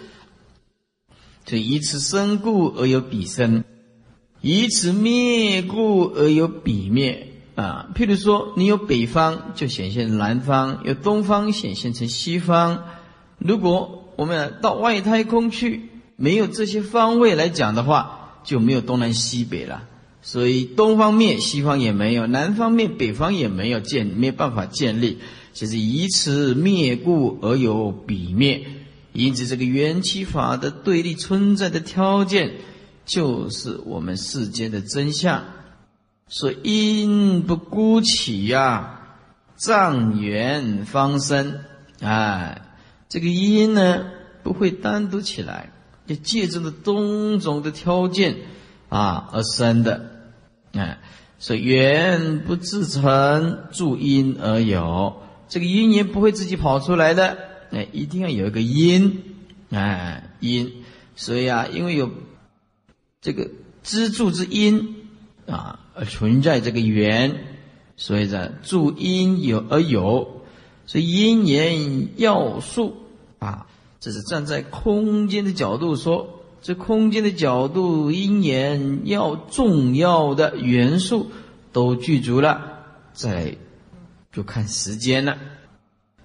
[1.46, 3.64] 就以此生故而有彼生，
[4.42, 7.28] 以此灭故而有彼灭。
[7.56, 12.86] 啊，譬如说，你有北方，就显现南方；有东方，显现成西方。
[13.38, 19.84] 如果我们到外太空去，没有这些方位来讲的话，就没有东南西北了。
[20.22, 25.18] 所以东方灭，西方也没有；南方灭，北方也没有建，没有办法建立。
[25.54, 28.66] 就是以此灭故而有彼灭，
[29.14, 32.54] 因此这个缘起法的对立存在的条件，
[33.06, 35.44] 就是我们世间的真相。
[36.28, 39.02] 所以因不孤起呀，
[39.58, 41.60] 障缘方生。
[42.00, 42.62] 哎，
[43.12, 44.06] 这个因呢
[44.42, 45.70] 不会单独起来，
[46.08, 48.38] 就借助了种种的条件
[48.88, 50.10] 啊而生的。
[50.72, 50.98] 啊，
[51.38, 55.22] 所以缘不自成，助因而有。
[55.50, 57.38] 这个因缘不会自己跑出来的，
[57.72, 59.22] 哎，一定要有一个因，
[59.72, 60.72] 哎，因。
[61.18, 62.10] 所以啊，因为有
[63.20, 63.52] 这个
[63.84, 64.96] 支柱之因
[65.48, 67.44] 啊，而存在这个缘，
[67.98, 70.41] 所以呢，助因有而有，
[70.92, 72.98] 所以因缘要素
[73.40, 73.66] 啊，
[74.02, 76.38] 这是站在空间的角度说。
[76.62, 81.32] 这空间的角度，因缘要重要的元素
[81.72, 82.84] 都具足了，
[83.14, 83.58] 再
[84.32, 85.40] 就看时间了。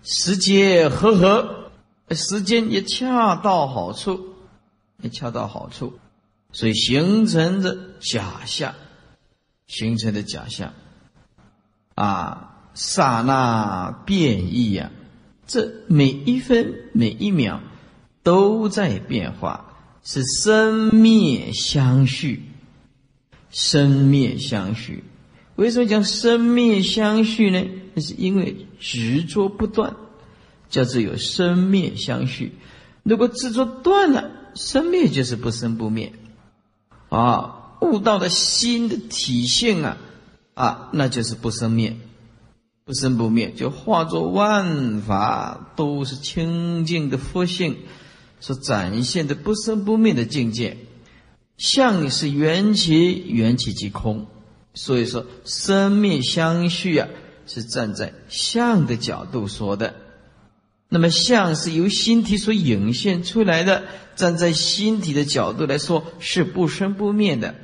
[0.03, 1.71] 时节和合，
[2.11, 4.35] 时间也恰到好处，
[5.01, 5.95] 也恰到好处，
[6.53, 8.75] 所以形成的假象，
[9.67, 10.75] 形成的假象，
[11.95, 14.93] 啊，刹那变异呀，
[15.49, 17.61] 这每一分每一秒
[18.23, 19.65] 都在变化。
[20.09, 22.45] 是生灭相续，
[23.51, 25.03] 生灭相续。
[25.57, 27.65] 为什么讲生灭相续呢？
[27.95, 29.97] 那是因为执着不断，
[30.71, 32.53] 叫做有生灭相续。
[33.03, 36.13] 如果执着断了，生灭就是不生不灭。
[37.09, 39.97] 啊，悟道的心的体现啊，
[40.55, 41.97] 啊，那就是不生灭，
[42.87, 47.79] 不生不灭，就化作万法都是清净的佛性。
[48.39, 50.77] 所展现的不生不灭的境界，
[51.57, 54.29] 相是缘起，缘起即空。
[54.73, 57.09] 所以说，生灭相续啊，
[57.49, 59.97] 是站在相的角度说的。
[60.89, 63.83] 那么，相是由心体所涌现出来的，
[64.15, 67.57] 站在心体的角度来说，是不生不灭的，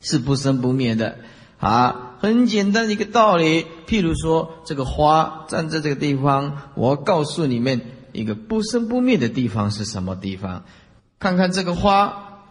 [0.00, 1.18] 是不生不灭的。
[1.58, 3.66] 啊，很简单的一个道理。
[3.88, 7.80] 譬如说，这个花站在这个地方，我告诉你们。
[8.12, 10.64] 一个不生不灭的地方是什么地方？
[11.18, 12.42] 看看这个花，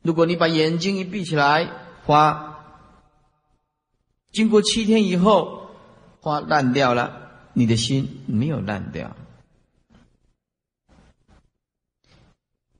[0.00, 1.70] 如果你把眼睛一闭起来，
[2.06, 2.64] 花
[4.30, 5.68] 经过七天以后，
[6.20, 9.14] 花烂掉了，你的心没有烂掉。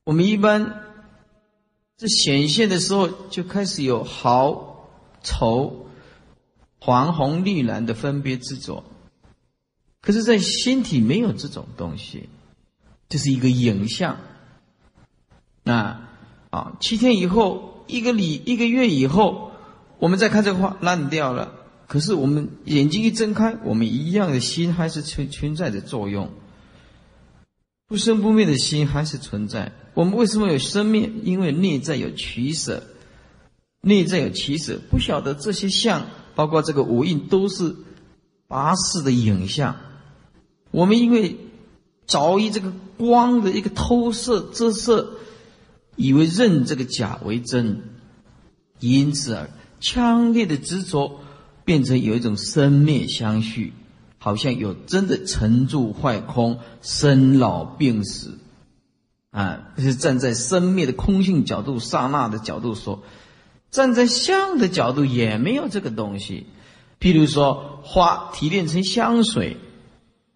[0.03, 0.92] 我们一般
[1.97, 4.89] 这显现的时候，就开始有好、
[5.21, 5.87] 丑、
[6.79, 8.83] 黄、红、绿、蓝的分别执着。
[10.01, 12.27] 可是，在心体没有这种东西，
[13.07, 14.17] 这是一个影像。
[15.63, 16.09] 那
[16.49, 19.51] 啊，七天以后，一个礼一个月以后，
[19.99, 21.53] 我们再看这个画烂掉了。
[21.87, 26.31] 可是我们眼睛一睁开，我们一样的心还是存存在着作用，
[27.93, 29.71] 不生不灭的心还是存在。
[29.93, 31.21] 我们为什么有生命？
[31.25, 32.81] 因为内在有取舍，
[33.81, 34.79] 内在有取舍。
[34.89, 37.75] 不晓得这些相，包括这个五印，都是
[38.47, 39.75] 八识的影像。
[40.71, 41.37] 我们因为
[42.07, 45.17] 着意这个光的一个偷射折射，
[45.95, 47.83] 以为认这个假为真，
[48.79, 51.19] 因此而强烈的执着，
[51.63, 53.71] 变成有一种生灭相续，
[54.23, 58.39] 好像有真的成住坏空、生老病死，
[59.31, 63.03] 啊，这是站在生灭的空性角度、刹那的角度说，
[63.69, 66.45] 站在相的角度也没有这个东西。
[67.01, 69.57] 譬如说，花提炼成香水。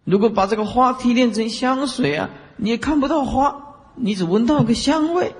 [0.04, 2.28] 如果把这个花提炼成香水啊，
[2.58, 5.34] 你也看不到花，你只闻到个香味。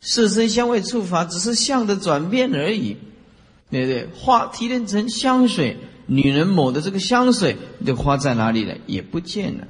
[0.00, 2.96] 色身香味触法只是相的转变而已，
[3.70, 4.08] 对不对？
[4.14, 5.76] 花提炼成香水，
[6.06, 8.76] 女人抹的这个香水，这花在哪里了？
[8.86, 9.68] 也不见了。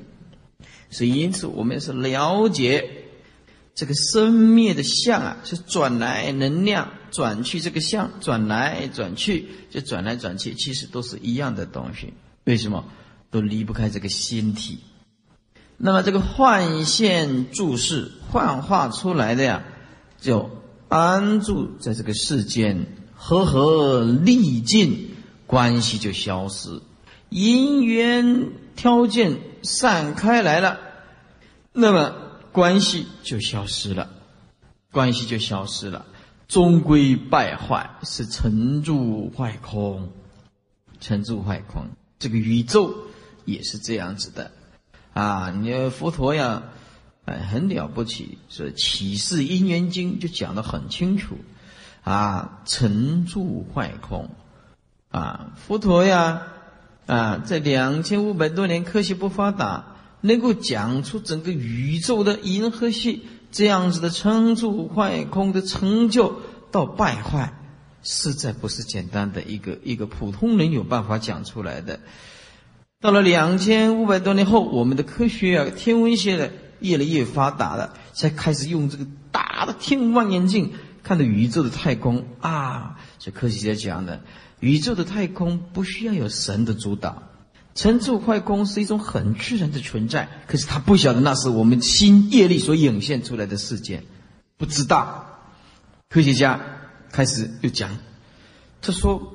[0.91, 2.89] 所以，因此我们是了解
[3.75, 12.13] 这个生灭的相啊，是转来能量转去，这个相转来转去，就转来转去，其实都是一样的东西。
[12.45, 12.85] 为什么？
[13.31, 14.81] 都离不开这个心体，
[15.79, 19.65] 那么这个幻现注释幻化出来的呀，
[20.21, 20.51] 就
[20.89, 25.12] 安住在这个世间，和合历尽，
[25.53, 26.81] 关系就消失，
[27.29, 30.79] 因缘条件散开来了，
[31.75, 32.15] 那么
[32.53, 34.09] 关系就消失了，
[34.93, 36.07] 关系就消失了，
[36.49, 40.09] 终归败坏，是成住坏空，
[41.01, 42.95] 成住坏空，这个宇宙。
[43.45, 44.53] 也是这样子的，
[45.13, 46.63] 啊，你佛陀呀，
[47.27, 51.37] 哎，很了不起，说《启示因缘经》就讲得很清楚，
[52.05, 54.31] 啊，成住坏空，
[55.13, 56.43] 啊，佛陀呀，
[57.07, 59.85] 啊，在两千五百多年科学不发达，
[60.23, 66.41] 能够讲出整个宇宙的银河系这样子的成住坏空的成就
[66.71, 67.53] 到败坏，
[68.03, 72.01] 实在不是简单的一个一个普通人有办法讲出来的。
[73.03, 80.73] 到了两千五百多年后，我们的科学啊、天文学的越来越发达了，才开始用这个大的天文望远镜
[81.03, 84.23] 看到宇宙的太空啊，这科学家讲的，
[84.63, 87.25] 宇宙的太空不需要有神的主导，
[87.75, 90.29] 成住坏空是一种很自然的存在。
[90.47, 94.05] 可是他不晓得那是我们心业力所涌现出来的世界，
[94.57, 95.27] 不知道。
[96.09, 96.61] 科学家
[97.11, 97.99] 开始又讲，
[98.81, 99.35] 他说。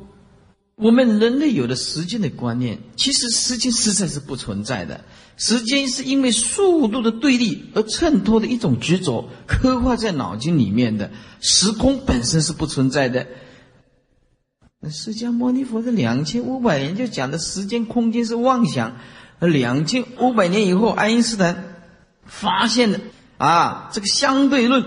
[0.80, 5.04] 我们人类有了时间的观念，其实时间实在是不存在的。
[5.36, 11.10] 时间是因为速度的对立而衬托的一种执着，刻画在脑筋里面的。
[11.41, 13.26] 时空本身是不存在的。
[14.80, 18.98] 那释迦牟尼佛的两千五百年就讲的时间空间是妄想，
[19.40, 21.76] 两千五百年以后，爱因斯坦
[22.26, 22.99] 发现的
[23.38, 24.86] 啊这个相对论，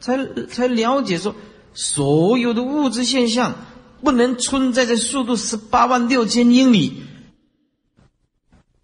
[0.00, 1.34] 才才了解说
[1.74, 3.54] 所有的物质现象。
[4.02, 7.02] 不能存在在速度十八万六千英里。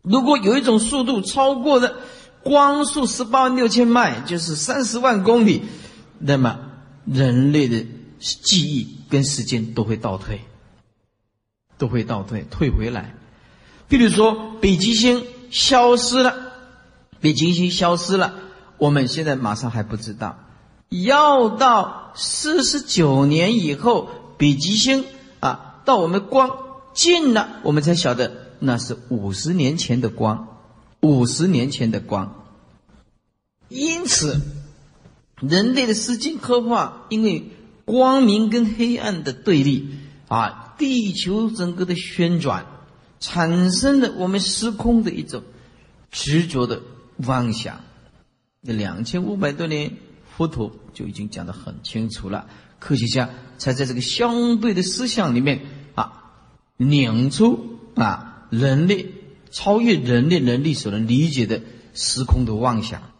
[0.00, 1.96] 如果有一种速度超过了
[2.42, 5.62] 光速十八万六千迈，就是三十万公里，
[6.18, 6.58] 那么
[7.04, 7.86] 人类的
[8.18, 10.40] 记忆跟时间都会倒退，
[11.76, 13.14] 都会倒退，退回来。
[13.86, 16.34] 比如说，北极星消失了，
[17.20, 18.32] 北极星消失了，
[18.78, 20.38] 我们现在马上还不知道，
[20.88, 24.08] 要到四十九年以后。
[24.38, 25.04] 北极星
[25.38, 26.50] 啊，到我们光
[26.94, 30.48] 近了，我们才晓得那是五十年前的光，
[31.00, 32.42] 五十年前的光。
[33.68, 34.40] 因此，
[35.40, 37.52] 人类的时间刻画，因为
[37.84, 39.88] 光明跟黑暗的对立
[40.28, 42.66] 啊，地球整个的旋转，
[43.20, 45.42] 产生了我们时空的一种
[46.10, 46.82] 执着的
[47.18, 47.80] 妄想。
[48.60, 49.96] 那两千五百多年，
[50.36, 52.46] 佛陀就已经讲得很清楚了。
[52.78, 55.60] 科学家才在这个相对的思想里面
[55.94, 56.32] 啊，
[56.76, 59.12] 拧出啊人类
[59.50, 61.60] 超越人类能力所能理解的
[61.94, 63.11] 时空的妄想。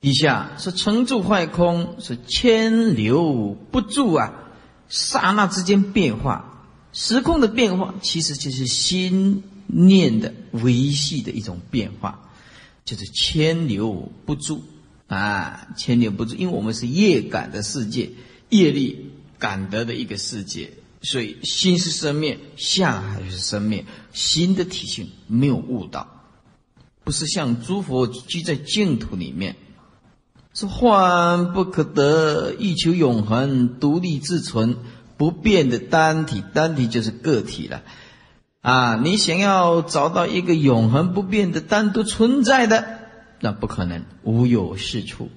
[0.00, 4.32] 底下是成住坏空，是千流不住啊，
[4.88, 12.30] 刹那之间变化，时空的变化其实就是心念的维系的一种变化，
[12.84, 14.62] 就是千流不住
[15.06, 18.10] 啊，千流不住，因为我们是业感的世界。
[18.48, 20.72] 业力感得的一个世界，
[21.02, 26.24] 所以心是生灭，相还是生灭，心的体性没有悟到，
[27.04, 29.54] 不是像诸佛居在净土里面，
[30.52, 34.76] 是患不可得，欲求永恒，独立自存，
[35.16, 37.82] 不变的单体，单体就是个体了。
[38.60, 42.84] 啊，你想要找到一个永恒不变的单独存在的，
[43.40, 45.28] 那不可能，无有是处。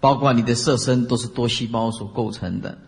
[0.00, 2.78] 包括你的色身都是多细胞所构成的，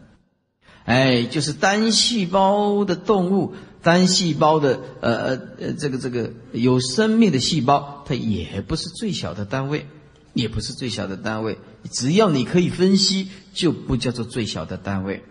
[0.85, 9.87] 哎，就是单细胞的动物，单细胞的呃呃呃，这个这个有生命的细胞，它也不是最小的单位，
[10.33, 11.59] 也不是最小的单位。
[11.91, 15.25] 只要你可以分析，就不叫做最小的单位。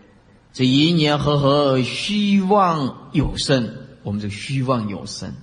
[0.51, 5.33] 这一年和合，虚妄有生，我们这虚妄有生，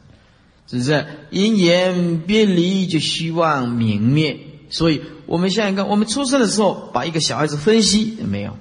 [0.66, 1.07] 是不是？
[1.31, 4.41] 因缘别离，就虚妄明灭。
[4.69, 8.57] 所以，我们想想看，我们出生的时候把一个小孩子分析也没有？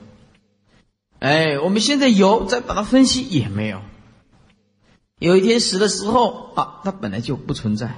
[1.17, 3.81] 哎，我们现在有，再把它分析也没有。
[5.17, 7.95] 有一天死的时候啊，它本来就不存在，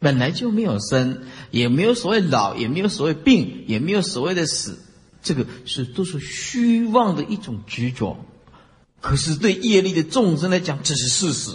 [0.00, 1.22] 本来就没有生，
[1.52, 4.78] 也没有所谓老，也没有所谓病，也没有所谓的死，
[5.22, 8.24] 这个是都是虚妄的一种执着。
[9.02, 11.50] 可是对业力的众生来讲，这是事实，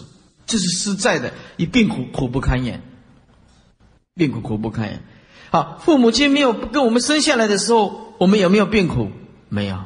[0.45, 2.81] 这是实在的，一病苦苦不堪言。
[4.13, 5.03] 病苦苦不堪言。
[5.49, 9.09] 好，父母亲没有跟我们生下来的时候，我们有没有病苦？
[9.49, 9.84] 没有。